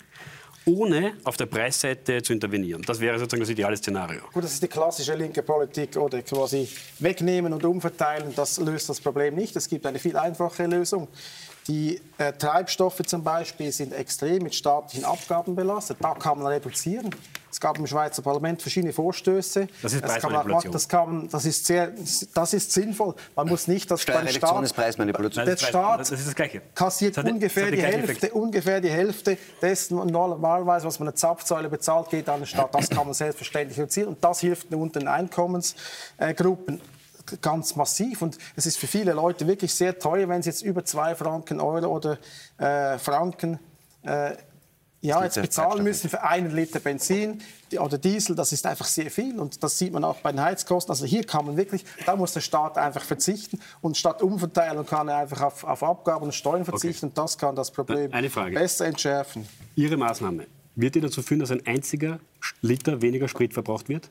[0.67, 2.83] ohne auf der Preisseite zu intervenieren.
[2.83, 4.23] Das wäre sozusagen das ideale Szenario.
[4.33, 8.33] Gut, das ist die klassische linke Politik oder quasi wegnehmen und umverteilen.
[8.35, 9.57] Das löst das Problem nicht.
[9.57, 11.09] Es gibt eine viel einfachere Lösung.
[11.69, 15.99] Die äh, Treibstoffe zum Beispiel sind extrem mit staatlichen Abgaben belastet.
[16.01, 17.11] Da kann man reduzieren.
[17.53, 19.69] Es gab im Schweizer Parlament verschiedene Vorstöße.
[19.83, 20.73] Das ist kann man auch Preismanipulation.
[20.73, 21.93] Das, kann, man- das, ist sehr,
[22.35, 23.15] das ist sinnvoll.
[23.37, 24.65] Man muss nicht das beim Staat...
[24.65, 25.45] ist Preismanipulation.
[25.45, 26.63] Der Staat das ist das Gleiche.
[26.75, 28.33] kassiert Das hat- ungefähr, die Hälfte, Effekt.
[28.33, 32.75] ungefähr die Hälfte dessen normalerweise, was man eine Zapfsäule bezahlt, geht an den Staat.
[32.75, 35.07] Das kann man selbstverständlich reduzieren und das hilft den unteren
[37.41, 40.85] Ganz massiv und es ist für viele Leute wirklich sehr teuer, wenn sie jetzt über
[40.85, 42.19] zwei Franken, Euro oder
[42.59, 43.59] äh, Franken
[44.03, 44.33] äh,
[45.03, 47.43] ja, jetzt bezahlen müssen für einen Liter Benzin
[47.79, 50.93] oder Diesel, das ist einfach sehr viel und das sieht man auch bei den Heizkosten.
[50.93, 55.09] Also hier kann man wirklich, da muss der Staat einfach verzichten und statt Umverteilung kann
[55.09, 58.55] er einfach auf, auf Abgaben und Steuern verzichten und das kann das Problem Eine Frage.
[58.55, 59.49] besser entschärfen.
[59.75, 62.21] Ihre Maßnahme, wird die dazu führen, dass ein einziger
[62.61, 64.09] Liter weniger Sprit verbraucht wird?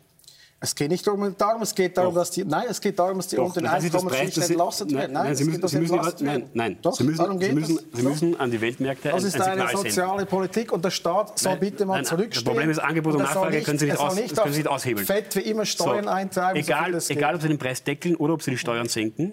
[0.64, 2.22] Es geht nicht darum, darum es geht darum, Doch.
[2.22, 4.54] dass die, nein, es geht darum, dass die Doch, das das Preis, Einkommensschichten das Sie-
[4.54, 5.14] entlastet werden.
[5.14, 6.78] Nein, Nein, Sie es müssen, Sie müssen, nein, nein.
[6.84, 7.98] Doch, Sie müssen, darum geht Sie müssen, es.
[8.00, 9.90] Sie müssen an die Weltmärkte Das ein, ist ein eine Signal senden.
[9.92, 12.46] soziale Politik und der Staat soll Nein, bitte mal nein, zurückstehen.
[12.46, 14.68] das Problem ist Angebot und soll Nachfrage können Sie nicht aus- das können Sie nicht
[14.70, 15.06] aushebeln.
[15.08, 16.62] Fett wie immer Steuern So, eintreiben.
[16.62, 17.10] so Egal, geht.
[17.10, 19.32] egal, ob Sie den Preis deckeln oder ob Sie die Steuern senken,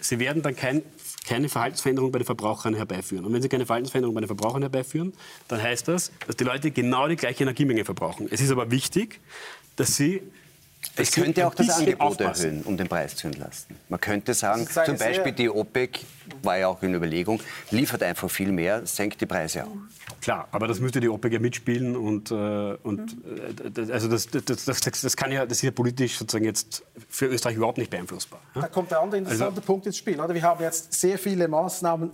[0.00, 0.82] Sie werden dann kein,
[1.26, 3.24] keine Verhaltensveränderung bei den Verbrauchern herbeiführen.
[3.24, 5.12] Und wenn Sie keine Verhaltensveränderung bei den Verbrauchern herbeiführen,
[5.48, 8.28] dann heißt das, dass die Leute genau die gleiche Energiemenge verbrauchen.
[8.30, 9.18] Es ist aber wichtig,
[9.74, 10.22] dass Sie
[10.96, 12.44] Es könnte auch das Angebot aufpassen.
[12.46, 13.76] erhöhen, um den Preis zu entlasten.
[13.88, 16.00] Man könnte sagen, zum Beispiel die OPEC,
[16.42, 19.76] war ja auch in Überlegung, liefert einfach viel mehr, senkt die Preise auch.
[20.20, 22.34] Klar, aber das müsste die OPEC ja mitspielen und, äh,
[22.82, 26.16] und äh, das, also das, das, das, das, das kann ja, das ist ja politisch
[26.18, 28.40] sozusagen jetzt für Österreich überhaupt nicht beeinflussbar.
[28.54, 28.62] ja?
[28.62, 30.20] Da kommt der andere interessante Also- Punkt ins Spiel.
[30.20, 30.34] Oder?
[30.34, 32.10] Wir haben jetzt sehr viele Maßnahmen.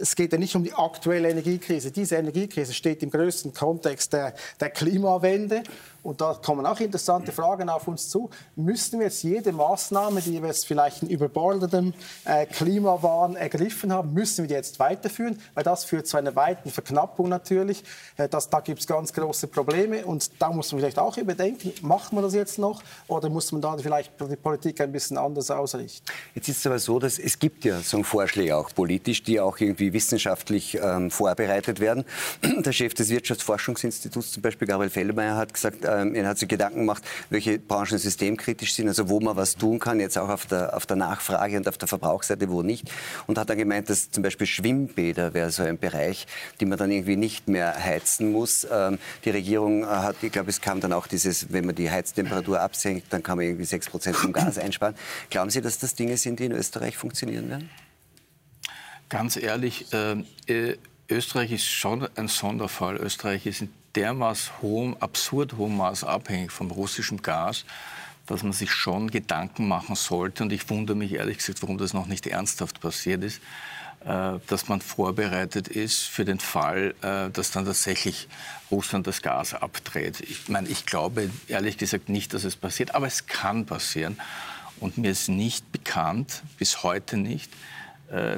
[0.00, 1.90] Es geht ja nicht um die aktuelle Energiekrise.
[1.90, 5.64] Diese Energiekrise steht im größten Kontext der, der Klimawende.
[6.02, 8.30] Und da kommen auch interessante Fragen auf uns zu.
[8.56, 11.92] Müssen wir jetzt jede Maßnahme, die wir jetzt vielleicht in überbordendem
[12.24, 15.38] äh, Klimawahn ergriffen haben, müssen wir die jetzt weiterführen?
[15.54, 17.84] Weil das führt zu einer weiten Verknappung natürlich.
[18.16, 20.06] Äh, das, da gibt es ganz große Probleme.
[20.06, 22.82] Und da muss man vielleicht auch überdenken, macht man das jetzt noch?
[23.08, 26.06] Oder muss man da vielleicht die Politik ein bisschen anders ausrichten?
[26.34, 29.58] Jetzt ist es aber so, dass es gibt ja so Vorschläge auch politisch, die auch
[29.58, 32.04] irgendwie wissenschaftlich ähm, vorbereitet werden.
[32.42, 36.80] Der Chef des Wirtschaftsforschungsinstituts, zum Beispiel Gabriel Fellmeier, hat gesagt, ähm, er hat sich Gedanken
[36.80, 40.76] gemacht, welche Branchen systemkritisch sind, also wo man was tun kann, jetzt auch auf der,
[40.76, 42.90] auf der Nachfrage und auf der Verbrauchsseite, wo nicht.
[43.26, 46.26] Und hat dann gemeint, dass zum Beispiel Schwimmbäder wäre so ein Bereich,
[46.60, 48.66] die man dann irgendwie nicht mehr heizen muss.
[48.70, 52.60] Ähm, die Regierung hat, ich glaube, es kam dann auch dieses, wenn man die Heiztemperatur
[52.60, 54.94] absenkt, dann kann man irgendwie 6 Prozent vom Gas einsparen.
[55.30, 57.70] Glauben Sie, dass das Dinge sind, die in Österreich funktionieren werden?
[59.08, 60.76] Ganz ehrlich, äh, äh,
[61.10, 62.96] Österreich ist schon ein Sonderfall.
[62.96, 67.64] Österreich ist in dermaßen hohem, absurd hohem Maß abhängig vom russischen Gas,
[68.26, 70.42] dass man sich schon Gedanken machen sollte.
[70.42, 73.40] Und ich wundere mich ehrlich gesagt, warum das noch nicht ernsthaft passiert ist,
[74.04, 78.28] äh, dass man vorbereitet ist für den Fall, äh, dass dann tatsächlich
[78.70, 80.20] Russland das Gas abdreht.
[80.20, 84.20] Ich meine, ich glaube ehrlich gesagt nicht, dass es passiert, aber es kann passieren.
[84.78, 87.50] Und mir ist nicht bekannt, bis heute nicht,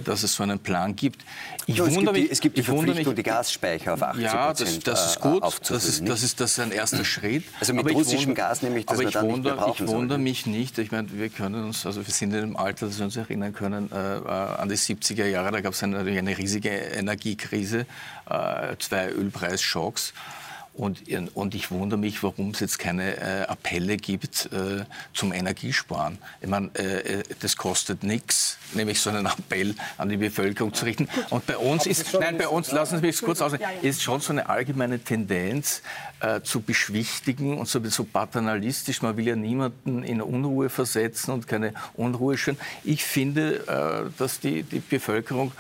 [0.05, 1.25] dass es so einen Plan gibt.
[1.67, 4.53] Ich ja, es, gibt die, es gibt die Verpflichtung, mich, die Gasspeicher auf 80 Ja,
[4.53, 5.43] das, das ist gut.
[5.43, 7.45] Das ist, das ist, das ist ein erster Schritt.
[7.61, 10.79] Also mit aber russischem wundere, Gas nämlich, dass aber dann wundere, Ich wundere mich nicht.
[10.79, 13.53] Ich meine, wir können uns, also wir sind in einem Alter, dass wir uns erinnern
[13.53, 15.53] können, äh, an die 70er Jahre.
[15.53, 17.87] Da gab es eine, eine riesige Energiekrise,
[18.29, 20.13] äh, zwei Ölpreisschocks.
[20.81, 21.03] Und,
[21.35, 26.17] und, ich wundere mich, warum es jetzt keine äh, Appelle gibt äh, zum Energiesparen.
[26.41, 30.87] Ich meine, äh, äh das kostet nichts, nämlich so einen Appell an die Bevölkerung zu
[30.87, 31.07] richten.
[31.29, 34.33] Und bei uns ist, nein, bei uns, lassen Sie mich kurz ausreden, ist schon so
[34.33, 35.83] eine allgemeine Tendenz
[36.21, 39.03] äh, zu beschwichtigen und so, so paternalistisch.
[39.03, 42.59] Man will ja niemanden in Unruhe versetzen und keine Unruhe schüren.
[42.85, 45.53] Ich finde, äh, dass die, die Bevölkerung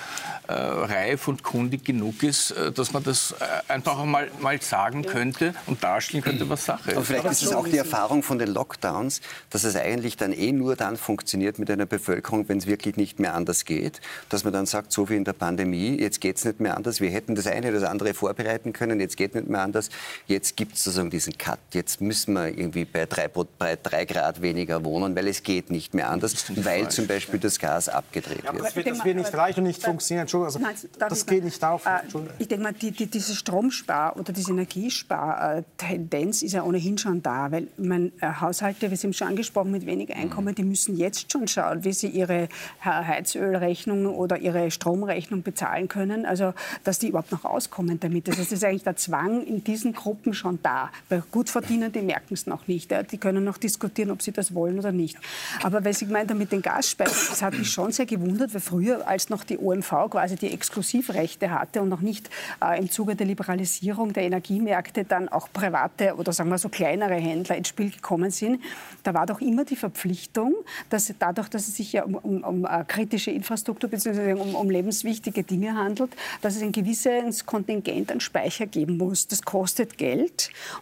[0.48, 3.36] reif und kundig genug ist, dass man das
[3.68, 6.96] einfach mal, mal sagen könnte und darstellen könnte, was Sache ist.
[6.96, 10.50] Aber vielleicht ist es auch die Erfahrung von den Lockdowns, dass es eigentlich dann eh
[10.50, 14.00] nur dann funktioniert mit einer Bevölkerung, wenn es wirklich nicht mehr anders geht.
[14.28, 17.00] Dass man dann sagt, so wie in der Pandemie, jetzt geht es nicht mehr anders.
[17.00, 19.90] Wir hätten das eine oder das andere vorbereiten können, jetzt geht nicht mehr anders.
[20.26, 21.58] Jetzt gibt es sozusagen diesen Cut.
[21.72, 25.94] Jetzt müssen wir irgendwie bei drei, bei drei Grad weniger wohnen, weil es geht nicht
[25.94, 28.60] mehr anders, weil zum Beispiel das Gas abgedreht wird.
[28.60, 30.22] das, wird das wird nicht reichen und nicht funktionieren.
[30.22, 31.86] Entschuldigung, also, das geht nicht auf.
[31.86, 32.00] Äh,
[32.38, 37.22] ich denke mal, die, die, diese Stromspar- oder diese Energie Einspartendenz ist ja ohnehin schon
[37.22, 41.30] da, weil man, äh, Haushalte, wir sind schon angesprochen, mit wenig Einkommen, die müssen jetzt
[41.32, 42.48] schon schauen, wie sie ihre
[42.84, 48.28] Heizölrechnung oder ihre Stromrechnung bezahlen können, also dass die überhaupt noch auskommen damit.
[48.28, 50.90] Das heißt, ist eigentlich der Zwang in diesen Gruppen schon da.
[51.08, 52.92] Bei Gutverdienern, die merken es noch nicht.
[53.12, 55.16] Die können noch diskutieren, ob sie das wollen oder nicht.
[55.62, 59.06] Aber weil Sie gemeint mit den Gasspeichern, das hat mich schon sehr gewundert, weil früher,
[59.06, 62.28] als noch die OMV quasi die Exklusivrechte hatte und noch nicht
[62.64, 66.68] äh, im Zuge der Liberalisierung der Energiemärkte Märkte dann auch private oder sagen wir so
[66.68, 68.62] kleinere Händler ins Spiel gekommen sind,
[69.02, 70.54] da war doch immer die Verpflichtung,
[70.88, 74.32] dass dadurch, dass es sich ja um, um, um äh, kritische Infrastruktur bzw.
[74.32, 76.10] Um, um, lebenswichtige Dinge handelt,
[76.40, 79.26] dass es ein gewisses Kontingent an Speicher geben muss.
[79.28, 80.29] Das kostet Geld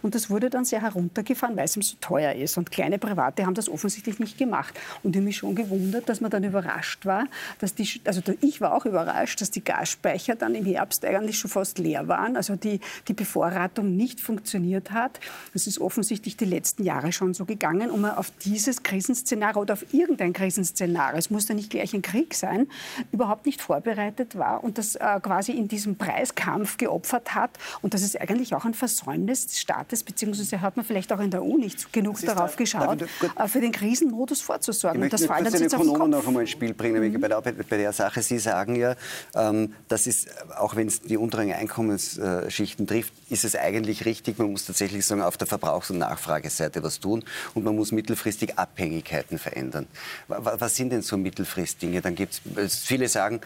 [0.01, 2.57] und das wurde dann sehr heruntergefahren, weil es ihm so teuer ist.
[2.57, 4.79] Und kleine Private haben das offensichtlich nicht gemacht.
[5.03, 7.25] Und ich mich schon gewundert, dass man dann überrascht war,
[7.59, 11.49] dass die, also ich war auch überrascht, dass die Gasspeicher dann im Herbst eigentlich schon
[11.49, 12.35] fast leer waren.
[12.35, 15.19] Also die, die Bevorratung nicht funktioniert hat.
[15.53, 19.93] Das ist offensichtlich die letzten Jahre schon so gegangen, um auf dieses Krisenszenario oder auf
[19.93, 22.67] irgendein Krisenszenario, es muss ja nicht gleich ein Krieg sein,
[23.11, 27.51] überhaupt nicht vorbereitet war und das äh, quasi in diesem Preiskampf geopfert hat.
[27.81, 31.31] Und das ist eigentlich auch ein Versäumnis des Staates, beziehungsweise hat man vielleicht auch in
[31.31, 35.03] der EU nicht genug darauf geschaut, äh, für den Krisenmodus vorzusorgen.
[35.03, 37.19] Ich möchte das den Ökonomen noch einmal ins Spiel bringen, mhm.
[37.19, 38.21] bei, der, bei, der, Sache.
[38.21, 38.95] Sie sagen ja,
[39.35, 44.37] ähm, das ist, auch wenn es die unteren Einkommensschichten trifft, ist es eigentlich eigentlich richtig.
[44.37, 47.23] Man muss tatsächlich sagen, auf der Verbrauchs- und Nachfrageseite was tun
[47.53, 49.87] und man muss mittelfristig Abhängigkeiten verändern.
[50.27, 52.01] Was sind denn so Mittelfristdinge?
[52.01, 53.41] Dann gibt es, viele sagen,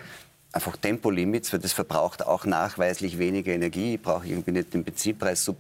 [0.54, 3.96] einfach Tempolimits, weil das verbraucht auch nachweislich weniger Energie.
[3.96, 5.58] Ich brauche irgendwie nicht den Benzinpreis sub,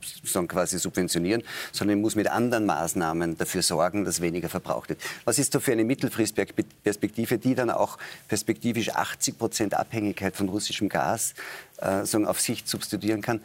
[0.47, 1.41] quasi subventionieren,
[1.71, 5.01] sondern ich muss mit anderen Maßnahmen dafür sorgen, dass weniger verbraucht wird.
[5.25, 10.89] Was ist da für eine Mittelfristperspektive, die dann auch perspektivisch 80 Prozent Abhängigkeit von russischem
[10.89, 11.33] Gas
[11.77, 13.41] äh, sagen, auf Sicht substituieren kann?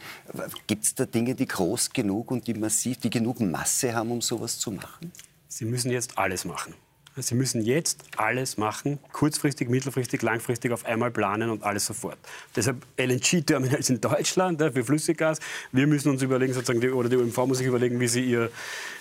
[0.67, 4.21] Gibt es da Dinge, die groß genug und die massiv, die genug Masse haben, um
[4.21, 5.13] sowas zu machen?
[5.49, 6.75] Sie müssen jetzt alles machen.
[7.21, 12.19] Sie müssen jetzt alles machen, kurzfristig, mittelfristig, langfristig auf einmal planen und alles sofort.
[12.57, 15.39] Deshalb LNG-Terminals in Deutschland für Flüssiggas.
[15.73, 18.51] Wir müssen uns überlegen, sozusagen, oder die OMV muss sich überlegen, wie sie ihr,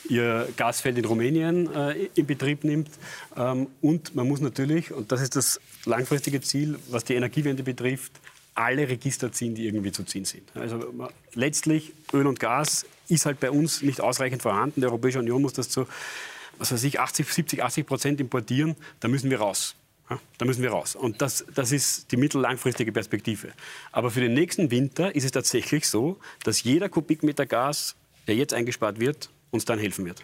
[0.09, 2.89] ihr Gasfeld in Rumänien äh, in Betrieb nimmt.
[3.35, 8.11] Ähm, und man muss natürlich, und das ist das langfristige Ziel, was die Energiewende betrifft,
[8.57, 10.43] alle Register ziehen, die irgendwie zu ziehen sind.
[10.55, 14.81] Also letztlich Öl und Gas ist halt bei uns nicht ausreichend vorhanden.
[14.81, 15.85] Die Europäische Union muss das zu
[16.59, 19.75] was weiß ich, 80, 70, 80 Prozent importieren, da müssen wir raus.
[20.09, 20.95] Ja, da müssen wir raus.
[20.95, 23.51] Und das, das ist die mittellangfristige Perspektive.
[23.91, 27.95] Aber für den nächsten Winter ist es tatsächlich so, dass jeder Kubikmeter Gas,
[28.27, 30.23] der jetzt eingespart wird, uns dann helfen wird.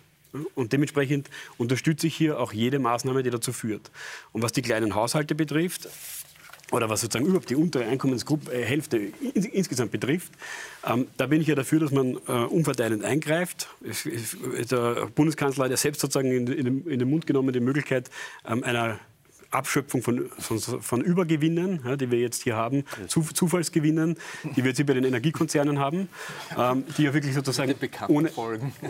[0.56, 3.92] Und dementsprechend unterstütze ich hier auch jede Maßnahme, die dazu führt.
[4.32, 5.88] Und was die kleinen Haushalte betrifft,
[6.74, 8.82] oder was sozusagen überhaupt die untere Einkommensgruppe äh,
[9.34, 10.32] insgesamt betrifft,
[10.86, 13.70] ähm, da bin ich ja dafür, dass man äh, umverteilend eingreift.
[13.88, 14.38] Es, es,
[14.70, 18.10] der Bundeskanzler hat ja selbst sozusagen in, in, den, in den Mund genommen die Möglichkeit
[18.46, 19.00] ähm, einer
[19.54, 24.70] Abschöpfung von, von, von Übergewinnen, ja, die wir jetzt hier haben, zu, Zufallsgewinnen, die wir
[24.70, 26.10] jetzt hier bei den Energiekonzernen haben,
[26.58, 27.76] ähm, die ja wirklich sozusagen
[28.08, 28.30] ohne,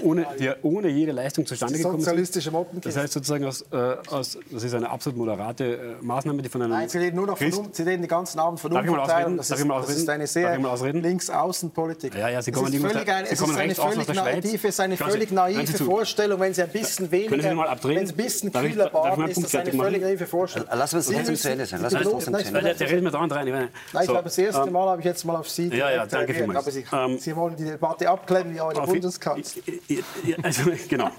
[0.01, 2.85] ohne, die ja ohne jede Leistung zustande gekommen Sozialistische sind.
[2.85, 6.61] Das heißt sozusagen, aus, äh, aus, das ist eine absolut moderate äh, Maßnahme, die von
[6.61, 9.37] einem Nein, Sie reden nur noch von, um, Sie reden den ganzen Abend von Umverteilung.
[9.37, 12.15] Das, ist, das ist eine sehr links-außen-Politik.
[12.15, 14.97] Ja, ja, Sie kommen, es ist völlig, ein, es ist eine völlig naive, ist eine
[14.97, 19.43] völlig naive Vorstellung, wenn Sie ein bisschen weniger, wenn Sie ein bisschen kühler baden, ist
[19.43, 20.52] das eine völlig naive Vorstellung.
[20.71, 21.81] Lass uns trotzdem zu Ende sein.
[21.81, 23.47] Lass uns trotzdem zu Ende Der redet mir dauernd rein.
[23.47, 26.33] Nein, ich glaube, das erste Mal habe ich jetzt mal auf Sie Ja, ja, danke
[26.33, 26.59] vielmals.
[26.59, 29.63] Aber Sie, ähm, wollen die Debatte abklemmen wie eure Bundeskanzler.
[30.41, 31.09] Also, genau.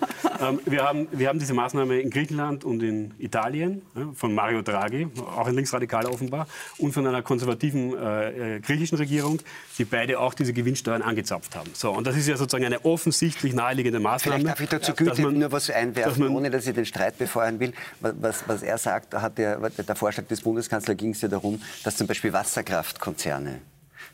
[0.40, 3.82] Ähm, wir, haben, wir haben diese Maßnahme in Griechenland und in Italien
[4.14, 6.46] von Mario Draghi, auch ein Linksradikaler offenbar,
[6.78, 9.40] und von einer konservativen äh, äh, griechischen Regierung,
[9.78, 11.70] die beide auch diese Gewinnsteuern angezapft haben.
[11.74, 14.40] So, und das ist ja sozusagen eine offensichtlich naheliegende Maßnahme.
[14.40, 17.72] Vielleicht darf ich dazu Güte nur was einwerfen, ohne dass ich den Streit befeuern will.
[18.00, 21.96] Was, was er sagt, hat der, der Vorschlag des Bundeskanzlers ging es ja darum, dass
[21.96, 23.60] zum Beispiel Wasserkraftkonzerne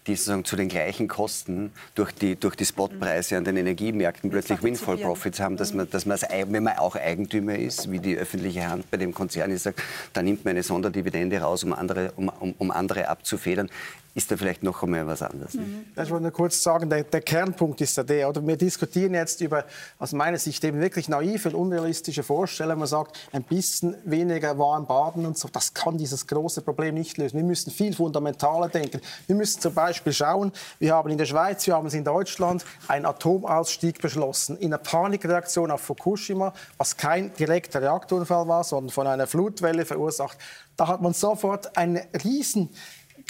[0.06, 4.62] die sozusagen zu den gleichen Kosten durch die, durch die Spotpreise an den Energiemärkten plötzlich
[4.62, 8.68] Windfall Profits haben, dass man, dass man wenn man auch Eigentümer ist, wie die öffentliche
[8.68, 9.82] Hand bei dem Konzern ist, sagt,
[10.12, 13.68] da nimmt man eine Sonderdividende raus, um andere, um, um, um andere abzufedern
[14.14, 15.54] ist da vielleicht noch einmal was anderes.
[15.54, 15.84] Mhm.
[15.92, 19.40] Ich wollte nur kurz sagen, der, der, Kernpunkt ist ja der, oder wir diskutieren jetzt
[19.40, 19.64] über
[19.98, 22.80] aus meiner Sicht eben wirklich naive und unrealistische Vorstellungen.
[22.80, 27.18] Man sagt, ein bisschen weniger warm baden und so, das kann dieses große Problem nicht
[27.18, 27.36] lösen.
[27.36, 29.00] Wir müssen viel fundamentaler denken.
[29.26, 32.64] Wir müssen zum Beispiel schauen, wir haben in der Schweiz, wir haben es in Deutschland
[32.88, 34.56] einen Atomausstieg beschlossen.
[34.58, 40.36] In einer Panikreaktion auf Fukushima, was kein direkter Reaktorunfall war, sondern von einer Flutwelle verursacht.
[40.76, 42.70] Da hat man sofort einen riesen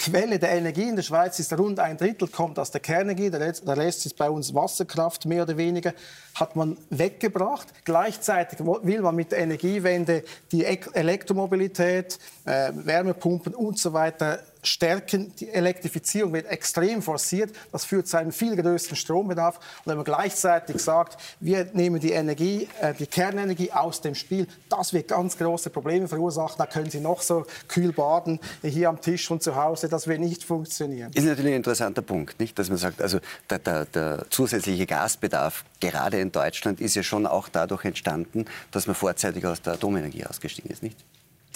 [0.03, 3.77] Quelle der Energie in der Schweiz ist rund ein Drittel kommt aus der Kernenergie, der
[3.77, 5.93] Rest ist bei uns Wasserkraft mehr oder weniger,
[6.33, 7.67] hat man weggebracht.
[7.85, 15.33] Gleichzeitig will man mit der Energiewende die Elektromobilität, äh, Wärmepumpen und so weiter stärken.
[15.39, 17.51] Die Elektrifizierung wird extrem forciert.
[17.71, 19.57] Das führt zu einem viel größeren Strombedarf.
[19.57, 24.47] Und wenn man gleichzeitig sagt, wir nehmen die Energie, äh, die Kernenergie aus dem Spiel,
[24.69, 26.55] das wird ganz große Probleme verursachen.
[26.57, 29.89] Da können Sie noch so kühl baden hier am Tisch und zu Hause.
[29.89, 31.11] Das wird nicht funktionieren.
[31.13, 32.57] Ist natürlich ein interessanter Punkt, nicht?
[32.57, 37.25] dass man sagt, also der, der, der zusätzliche Gasbedarf gerade in Deutschland ist ja schon
[37.25, 40.97] auch dadurch entstanden, dass man vorzeitig aus der Atomenergie ausgestiegen ist, nicht?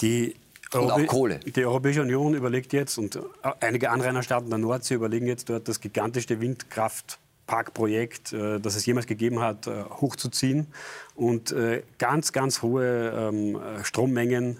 [0.02, 0.34] Die
[0.74, 1.40] und auch Kohle.
[1.40, 3.18] Die Europäische Union überlegt jetzt und
[3.60, 9.40] einige Anrainerstaaten der Nordsee überlegen jetzt dort das gigantischste Windkraftparkprojekt, äh, das es jemals gegeben
[9.40, 10.66] hat, äh, hochzuziehen
[11.14, 14.58] und äh, ganz, ganz hohe ähm, Strommengen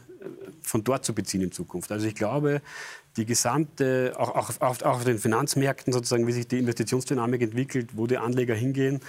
[0.62, 1.92] von dort zu beziehen in Zukunft.
[1.92, 2.60] Also ich glaube,
[3.16, 8.06] die gesamte, auch, auch, auch, auf den Finanzmärkten sozusagen, wie sich die Investitionsdynamik entwickelt, wo
[8.06, 9.00] die Anleger hingehen,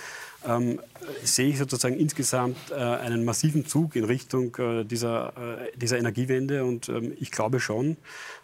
[0.46, 0.80] ähm,
[1.24, 6.64] sehe ich sozusagen insgesamt äh, einen massiven Zug in Richtung äh, dieser, äh, dieser Energiewende.
[6.64, 7.98] Und ähm, ich glaube schon,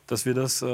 [0.08, 0.66] dass wir das äh,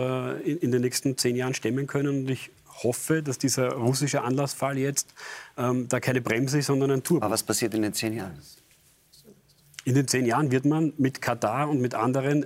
[0.41, 2.21] in, in, den nächsten zehn Jahren stemmen können.
[2.21, 2.51] Und ich
[2.83, 5.13] hoffe, dass dieser russische Anlassfall jetzt
[5.57, 7.25] ähm, da keine Bremse ist, sondern ein Turbo.
[7.25, 8.39] Aber was passiert in den zehn Jahren?
[9.85, 12.45] In den zehn Jahren wird man mit Katar und mit anderen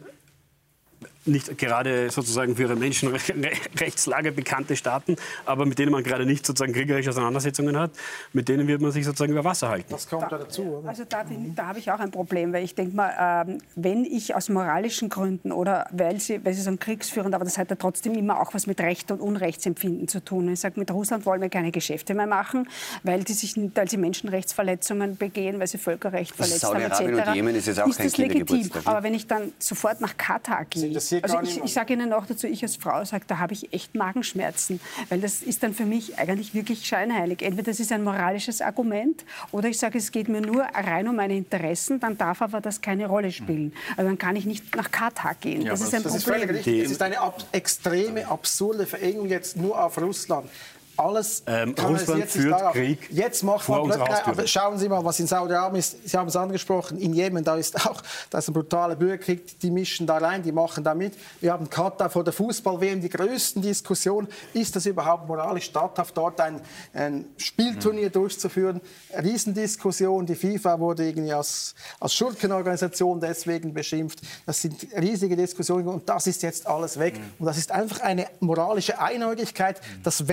[1.25, 5.15] nicht gerade sozusagen für ihre Menschenrechtslage bekannte Staaten,
[5.45, 7.91] aber mit denen man gerade nicht sozusagen kriegerische Auseinandersetzungen hat,
[8.33, 9.87] mit denen wird man sich sozusagen über Wasser halten.
[9.89, 10.63] Das kommt da, dazu.
[10.63, 10.89] Oder?
[10.89, 11.23] Also da,
[11.55, 15.09] da habe ich auch ein Problem, weil ich denke mal, ähm, wenn ich aus moralischen
[15.09, 18.53] Gründen oder weil sie, weil sie sagen kriegsführend, aber das hat ja trotzdem immer auch
[18.53, 20.51] was mit Recht und Unrechtsempfinden zu tun.
[20.51, 22.67] Ich sage, mit Russland wollen wir keine Geschäfte mehr machen,
[23.03, 27.27] weil, die sich, weil sie Menschenrechtsverletzungen begehen, weil sie Völkerrecht verletzt haben etc.
[27.27, 28.69] Und Jemen ist, jetzt auch ist das legitim.
[28.85, 32.47] Aber wenn ich dann sofort nach Katar gehe, also ich, ich sage Ihnen auch dazu,
[32.47, 36.17] ich als Frau sage, da habe ich echt Magenschmerzen, weil das ist dann für mich
[36.17, 37.41] eigentlich wirklich scheinheilig.
[37.41, 41.15] Entweder das ist ein moralisches Argument oder ich sage, es geht mir nur rein um
[41.15, 43.73] meine Interessen, dann darf aber das keine Rolle spielen.
[43.97, 45.63] Also dann kann ich nicht nach Katar gehen.
[45.63, 46.41] Ja, das ist ein das Problem.
[46.41, 46.85] Ist völlig richtig.
[46.85, 50.49] Es ist eine ab extreme, absurde Verengung jetzt nur auf Russland
[50.97, 52.73] alles ähm, Russland führt darauf.
[52.73, 56.07] Krieg jetzt macht man aber schauen Sie mal, was in Saudi-Arabien ist.
[56.07, 59.59] Sie haben es angesprochen, in Jemen, da ist auch da ist ein brutaler Bürgerkrieg.
[59.59, 61.13] Die mischen da rein, die machen da mit.
[61.41, 64.27] Wir haben Katar vor der Fußball-WM, die größten Diskussionen.
[64.53, 66.61] Ist das überhaupt moralisch statthaft, dort ein,
[66.93, 68.13] ein Spielturnier mhm.
[68.13, 68.81] durchzuführen?
[69.21, 70.25] Riesendiskussion.
[70.25, 74.19] Die FIFA wurde irgendwie als, als Schurkenorganisation deswegen beschimpft.
[74.45, 77.17] Das sind riesige Diskussionen und das ist jetzt alles weg.
[77.17, 77.23] Mhm.
[77.39, 79.81] Und das ist einfach eine moralische Einäugigkeit.
[80.03, 80.27] Das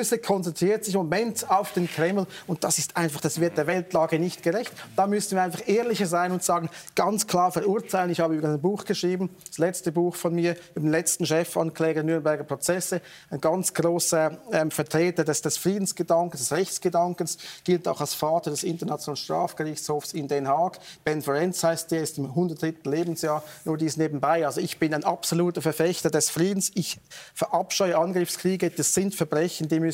[0.00, 3.66] Weltböse konzentriert sich im Moment auf den Kreml und das ist einfach, das wird der
[3.66, 4.72] Weltlage nicht gerecht.
[4.96, 8.10] Da müssen wir einfach ehrlicher sein und sagen, ganz klar verurteilen.
[8.10, 12.02] Ich habe über ein Buch geschrieben, das letzte Buch von mir, über den letzten Chefankläger
[12.02, 18.14] Nürnberger Prozesse, ein ganz großer ähm, Vertreter des, des Friedensgedankens, des Rechtsgedankens, gilt auch als
[18.14, 20.78] Vater des Internationalen Strafgerichtshofs in Den Haag.
[21.04, 22.74] Ben Ferenc heißt der, ist im 103.
[22.84, 24.46] Lebensjahr, nur dies nebenbei.
[24.46, 26.70] Also ich bin ein absoluter Verfechter des Friedens.
[26.74, 26.98] Ich
[27.34, 29.89] verabscheue Angriffskriege, das sind Verbrechen, die müssen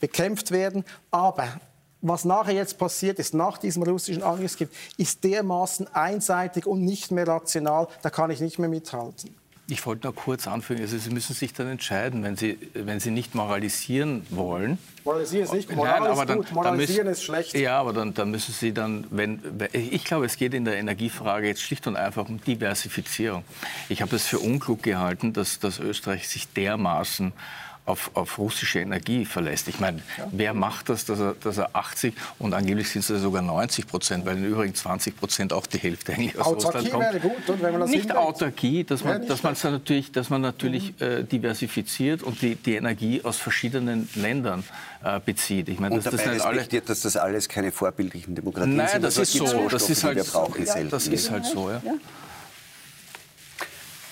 [0.00, 0.84] bekämpft werden.
[1.10, 1.48] Aber
[2.00, 7.26] was nachher jetzt passiert ist, nach diesem russischen Angriffskrieg, ist dermaßen einseitig und nicht mehr
[7.26, 9.34] rational, da kann ich nicht mehr mithalten.
[9.70, 13.10] Ich wollte nur kurz anfügen, also Sie müssen sich dann entscheiden, wenn Sie, wenn Sie
[13.10, 14.78] nicht moralisieren wollen.
[15.04, 17.54] Moralisieren ist nicht, Moral Nein, aber dann, gut, moralisieren dann müssen, ist schlecht.
[17.54, 19.42] Ja, aber dann, dann müssen Sie dann, wenn,
[19.74, 23.44] ich glaube, es geht in der Energiefrage jetzt schlicht und einfach um Diversifizierung.
[23.90, 27.34] Ich habe es für unklug gehalten, dass, dass Österreich sich dermaßen
[27.88, 29.68] auf, auf russische Energie verlässt.
[29.68, 30.28] Ich meine, ja.
[30.30, 34.26] wer macht das, dass er, dass er 80 und angeblich sind es sogar 90 Prozent,
[34.26, 37.04] weil in übrigen 20 Prozent auch die Hälfte eigentlich aus Autarkie Russland kommt.
[37.04, 38.18] Wäre gut, und wenn man das nicht hinwägt.
[38.18, 41.06] Autarkie, dass man, dass man natürlich, dass man natürlich mhm.
[41.06, 44.64] äh, diversifiziert und die, die Energie aus verschiedenen Ländern
[45.02, 45.68] äh, bezieht.
[45.68, 48.94] Ich meine, und dass dabei das alle, dass das alles keine vorbildlichen Demokratien Nein, sind.
[48.96, 49.68] Nein, das ist so.
[49.68, 50.18] Das ist halt,
[50.90, 51.70] das ist halt so.
[51.70, 51.80] Ja.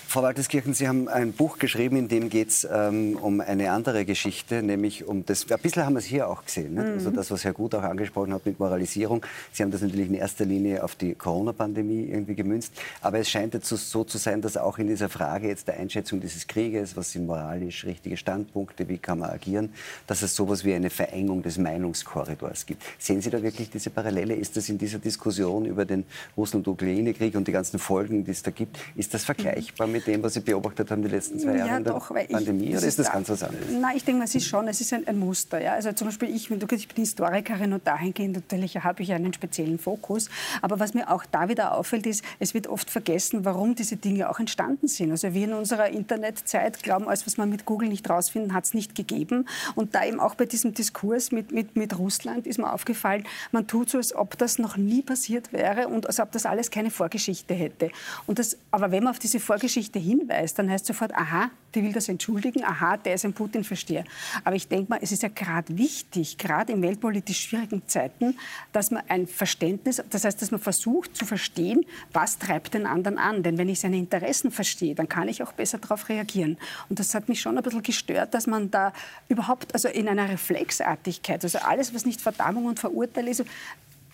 [0.08, 4.04] Frau Walterskirchen, Sie haben ein Buch geschrieben, in dem geht es ähm, um eine andere
[4.04, 6.92] Geschichte, nämlich um das, ein bisschen haben wir es hier auch gesehen, ne?
[6.94, 9.26] also das, was Herr Gut auch angesprochen hat mit Moralisierung.
[9.52, 13.54] Sie haben das natürlich in erster Linie auf die Corona-Pandemie irgendwie gemünzt, aber es scheint
[13.54, 17.10] jetzt so zu sein, dass auch in dieser Frage jetzt der Einschätzung dieses Krieges, was
[17.10, 19.72] sind moralisch richtige Standpunkte, wie kann man agieren,
[20.06, 22.84] dass es sowas wie eine Verengung des Meinungskorridors gibt.
[22.98, 24.36] Sehen Sie da wirklich diese Parallele?
[24.36, 26.04] Ist das in dieser Diskussion über den
[26.36, 30.34] Russland-Ukraine-Krieg und die ganzen Folgen, die es da gibt, ist das vergleichbar mit dem, was
[30.34, 32.66] Sie beobachtet haben die letzten zwei Jahre ja, in der doch, Pandemie?
[32.66, 33.66] Ich, oder ist das ganz was anderes?
[33.70, 35.60] Nein, ich denke, es ist schon, es ist ein, ein Muster.
[35.60, 35.72] Ja?
[35.72, 40.28] Also zum Beispiel ich, ich bin Historikerin und dahingehend natürlich habe ich einen speziellen Fokus.
[40.62, 44.28] Aber was mir auch da wieder auffällt, ist, es wird oft vergessen, warum diese Dinge
[44.30, 45.10] auch entstanden sind.
[45.10, 48.74] Also wir in unserer Internetzeit glauben, alles, was man mit Google nicht rausfinden, hat es
[48.74, 49.46] nicht gegeben.
[49.74, 53.66] Und da eben auch bei diesem Diskurs mit, mit, mit Russland ist mir aufgefallen, man
[53.66, 56.90] tut so, als ob das noch nie passiert wäre und als ob das alles keine
[56.90, 57.90] Vorgeschichte hätte.
[58.26, 61.82] Und das, aber wenn man auf diese Vorgeschichte Geschichte hinweist, dann heißt sofort, aha, die
[61.82, 64.04] will das entschuldigen, aha, der ist ein Putin-Versteher.
[64.44, 68.36] Aber ich denke mal, es ist ja gerade wichtig, gerade in weltpolitisch schwierigen Zeiten,
[68.72, 73.18] dass man ein Verständnis, das heißt, dass man versucht zu verstehen, was treibt den anderen
[73.18, 73.42] an.
[73.42, 76.56] Denn wenn ich seine Interessen verstehe, dann kann ich auch besser darauf reagieren.
[76.88, 78.92] Und das hat mich schon ein bisschen gestört, dass man da
[79.28, 83.44] überhaupt, also in einer Reflexartigkeit, also alles, was nicht Verdammung und Verurteilung ist,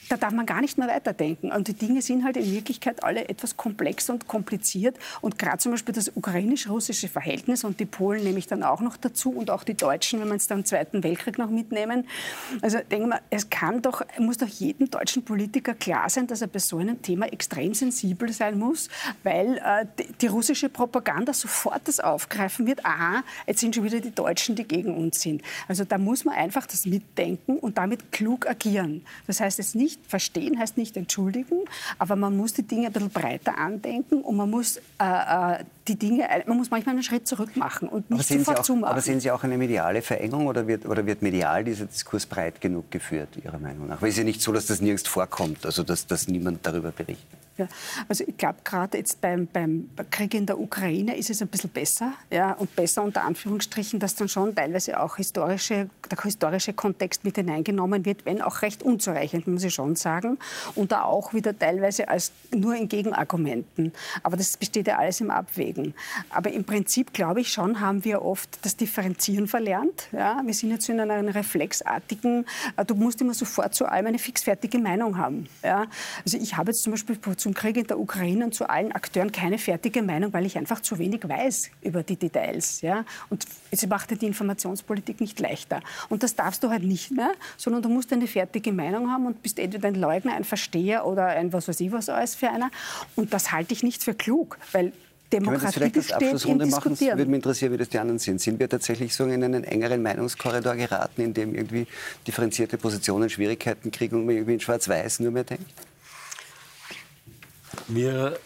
[0.09, 1.53] da darf man gar nicht mehr weiterdenken.
[1.53, 4.99] Und die Dinge sind halt in Wirklichkeit alle etwas komplex und kompliziert.
[5.21, 8.97] Und gerade zum Beispiel das ukrainisch-russische Verhältnis, und die Polen nehme ich dann auch noch
[8.97, 12.07] dazu, und auch die Deutschen, wenn wir es dann im Zweiten Weltkrieg noch mitnehmen.
[12.61, 16.49] Also denken wir, es kann doch, muss doch jedem deutschen Politiker klar sein, dass er
[16.49, 18.89] bei so einem Thema extrem sensibel sein muss,
[19.23, 24.01] weil äh, die, die, russische Propaganda sofort das aufgreifen wird, aha, jetzt sind schon wieder
[24.01, 25.43] die Deutschen, die gegen uns sind.
[25.69, 29.05] Also da muss man einfach das mitdenken und damit klug agieren.
[29.27, 31.57] Das heißt jetzt nicht, nicht verstehen heißt nicht entschuldigen,
[31.99, 35.97] aber man muss die Dinge ein bisschen breiter andenken und man muss äh, äh die
[35.97, 38.93] Dinge, man muss manchmal einen Schritt zurück machen und nicht sofort auch, zumachen.
[38.93, 42.61] Aber sehen Sie auch eine mediale Verengung oder wird, oder wird medial dieser Diskurs breit
[42.61, 44.01] genug geführt, Ihrer Meinung nach?
[44.01, 46.93] Weil es ist ja nicht so, dass das nirgends vorkommt, also dass, dass niemand darüber
[46.93, 47.42] berichtet.
[47.59, 47.69] Ja,
[48.09, 51.69] also ich glaube, gerade jetzt beim, beim Krieg in der Ukraine ist es ein bisschen
[51.69, 52.15] besser.
[52.31, 57.37] Ja, und besser unter Anführungsstrichen, dass dann schon teilweise auch historische, der historische Kontext mit
[57.37, 60.39] hineingenommen wird, wenn auch recht unzureichend, muss ich schon sagen.
[60.75, 63.93] Und da auch wieder teilweise als nur in Gegenargumenten.
[64.23, 65.95] Aber das besteht ja alles im Abwägen.
[66.31, 70.09] Aber im Prinzip, glaube ich schon, haben wir oft das Differenzieren verlernt.
[70.13, 72.47] Ja, wir sind jetzt in einer reflexartigen,
[72.77, 75.49] äh, du musst immer sofort zu allem eine fixfertige Meinung haben.
[75.63, 75.87] Ja,
[76.25, 79.33] also ich habe jetzt zum Beispiel zum Krieg in der Ukraine und zu allen Akteuren
[79.33, 82.81] keine fertige Meinung, weil ich einfach zu wenig weiß über die Details.
[82.83, 83.05] Ja?
[83.31, 85.81] Und es macht die Informationspolitik nicht leichter.
[86.09, 89.43] Und das darfst du halt nicht mehr, sondern du musst eine fertige Meinung haben und
[89.43, 92.71] bist entweder ein Leugner, ein Versteher oder ein was weiß ich was alles für einer.
[93.17, 94.93] Und das halte ich nicht für klug, weil
[95.33, 97.01] Demokratie Können wir das vielleicht als Abschlussrunde machen?
[97.01, 98.41] Würde mich interessieren, wie das die anderen sind.
[98.41, 101.87] Sind wir tatsächlich so in einen engeren Meinungskorridor geraten, in dem irgendwie
[102.27, 105.67] differenzierte Positionen Schwierigkeiten kriegen und man irgendwie in Schwarz-Weiß nur mehr denkt?
[107.89, 108.39] Wir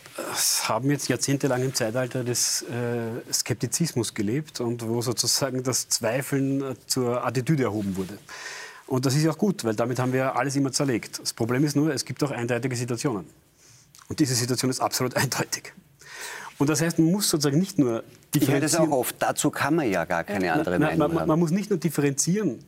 [0.64, 6.74] haben jetzt jahrzehntelang im Zeitalter des äh, Skeptizismus gelebt und wo sozusagen das Zweifeln äh,
[6.87, 8.18] zur Attitüde erhoben wurde.
[8.87, 11.18] Und das ist ja auch gut, weil damit haben wir alles immer zerlegt.
[11.20, 13.27] Das Problem ist nur, es gibt auch eindeutige Situationen.
[14.09, 15.72] Und diese Situation ist absolut eindeutig.
[16.59, 18.03] Und das heißt, man muss sozusagen nicht nur
[18.35, 19.16] Ich höre das auch oft.
[19.18, 21.29] Dazu kann man ja gar keine andere Meinung man, haben.
[21.29, 22.64] man muss nicht nur differenzieren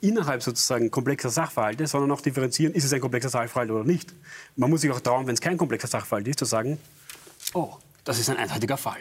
[0.00, 4.14] innerhalb sozusagen komplexer Sachverhalte, sondern auch differenzieren, ist es ein komplexer Sachverhalt oder nicht.
[4.56, 6.78] Man muss sich auch trauen, wenn es kein komplexer Sachverhalt ist, zu sagen,
[7.54, 8.98] oh, das ist ein eindeutiger Fall.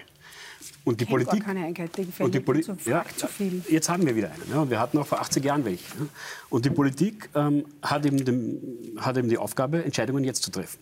[0.84, 3.28] Und die Ich kenne Politik, gar keine eindeutigen und die Fälle, Poli zu, ja, zu
[3.28, 3.61] viel.
[3.68, 4.43] Jetzt haben wir wieder einen.
[4.49, 5.84] Ja, und wir hatten auch vor 80 Jahren welche.
[5.84, 6.05] Ja.
[6.49, 8.61] Und die Politik ähm, hat, eben dem,
[8.97, 10.80] hat eben die Aufgabe, Entscheidungen jetzt zu treffen.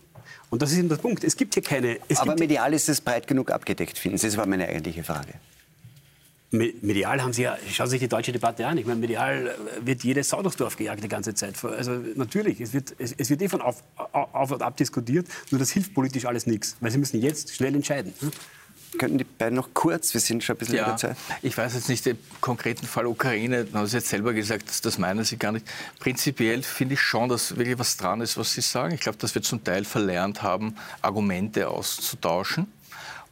[0.51, 1.23] Und das ist eben der Punkt.
[1.23, 1.97] Es gibt hier keine.
[2.07, 4.27] Es Aber gibt medial ist es breit genug abgedeckt, finden Sie?
[4.27, 5.33] Das war meine eigentliche Frage.
[6.58, 8.78] Me- Medial haben Sie ja, schauen Sie sich die deutsche Debatte an.
[8.78, 11.64] Ich meine, medial äh, wird jede Sau durchs Dorf gejagt die ganze Zeit.
[11.64, 13.84] Also natürlich, es wird, es, es wird eh von auf,
[14.14, 17.76] auf und ab diskutiert, nur das hilft politisch alles nichts, weil Sie müssen jetzt schnell
[17.76, 18.14] entscheiden.
[18.20, 18.32] hm?
[18.97, 21.18] Könnten die beiden noch kurz, wir sind schon ein bisschen über Ja, Zeit.
[21.41, 24.80] ich weiß jetzt nicht den konkreten Fall Ukraine, da haben Sie jetzt selber gesagt, das,
[24.80, 25.66] das meinen Sie gar nicht.
[25.99, 28.93] Prinzipiell finde ich schon, dass wirklich was dran ist, was Sie sagen.
[28.93, 32.68] Ich glaube, dass wir zum Teil verlernt haben, Argumente auszutauschen.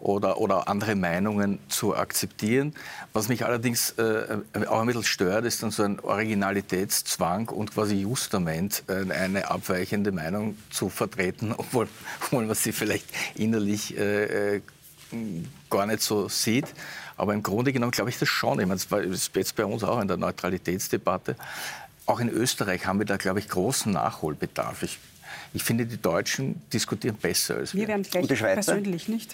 [0.03, 2.75] Oder, oder andere Meinungen zu akzeptieren.
[3.13, 4.37] Was mich allerdings äh,
[4.67, 10.11] auch ein bisschen stört, ist dann so ein Originalitätszwang und quasi Justament, äh, eine abweichende
[10.11, 11.87] Meinung zu vertreten, obwohl,
[12.21, 14.61] obwohl man sie vielleicht innerlich äh, äh,
[15.69, 16.65] gar nicht so sieht.
[17.15, 18.59] Aber im Grunde genommen glaube ich das schon.
[18.59, 21.37] Ich meine, das war jetzt bei uns auch in der Neutralitätsdebatte.
[22.07, 24.83] Auch in Österreich haben wir da, glaube ich, großen Nachholbedarf.
[24.83, 24.99] Ich,
[25.53, 27.87] ich finde, die Deutschen diskutieren besser als Wir wir.
[27.87, 29.33] werden gleich persönlich nicht.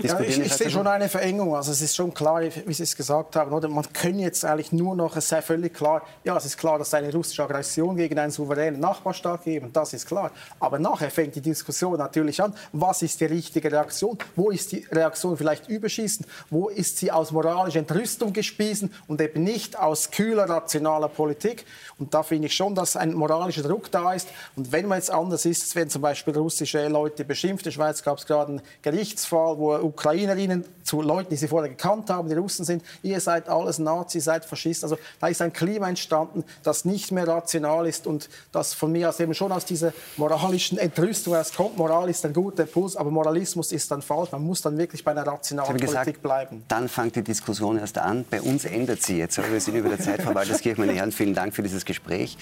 [0.00, 1.56] Ja, Diskutieren ich, die ich Schweizer sehe schon eine Verengung.
[1.56, 3.68] Also es ist schon klar, wie Sie es gesagt haben, oder?
[3.68, 6.88] Man kann jetzt eigentlich nur noch, es sei völlig klar, ja, es ist klar, dass
[6.88, 10.30] es eine russische Aggression gegen einen souveränen Nachbarstaat gibt, das ist klar.
[10.60, 14.16] Aber nachher fängt die Diskussion natürlich an, was ist die richtige Reaktion?
[14.36, 16.24] Wo ist die Reaktion vielleicht überschießen?
[16.48, 21.64] Wo ist sie aus moralischer Entrüstung gespiesen und eben nicht aus kühler, rationaler Politik?
[21.98, 24.28] Und da finde ich schon, dass ein moralischer Druck da ist.
[24.54, 28.04] Und wenn man jetzt anders ist, wenn zum Beispiel russische Leute beschimpft, in der Schweiz
[28.04, 32.34] gab es gerade einen Gerichtsfall, wo Ukrainerinnen zu Leuten, die sie vorher gekannt haben, die
[32.34, 34.86] Russen sind, ihr seid alles Nazis, seid Faschisten.
[34.88, 39.08] Also da ist ein Klima entstanden, das nicht mehr rational ist und das von mir
[39.08, 41.76] aus eben schon aus dieser moralischen Entrüstung herauskommt.
[41.76, 44.32] Moral ist ein guter Impuls, aber Moralismus ist dann falsch.
[44.32, 46.64] Man muss dann wirklich bei einer rationalen Politik gesagt, bleiben.
[46.68, 48.24] dann fängt die Diskussion erst an.
[48.30, 49.38] Bei uns endet sie jetzt.
[49.38, 51.12] Aber wir sind über der Zeit, Frau Walterskirch, meine Herren.
[51.12, 52.38] Vielen Dank für dieses Gespräch.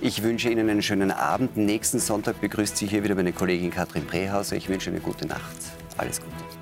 [0.00, 1.56] Ich wünsche Ihnen einen schönen Abend.
[1.56, 4.56] Nächsten Sonntag begrüßt Sie hier wieder meine Kollegin Katrin Brehauser.
[4.56, 5.56] Ich wünsche eine gute Nacht.
[5.96, 6.57] Alles Gute.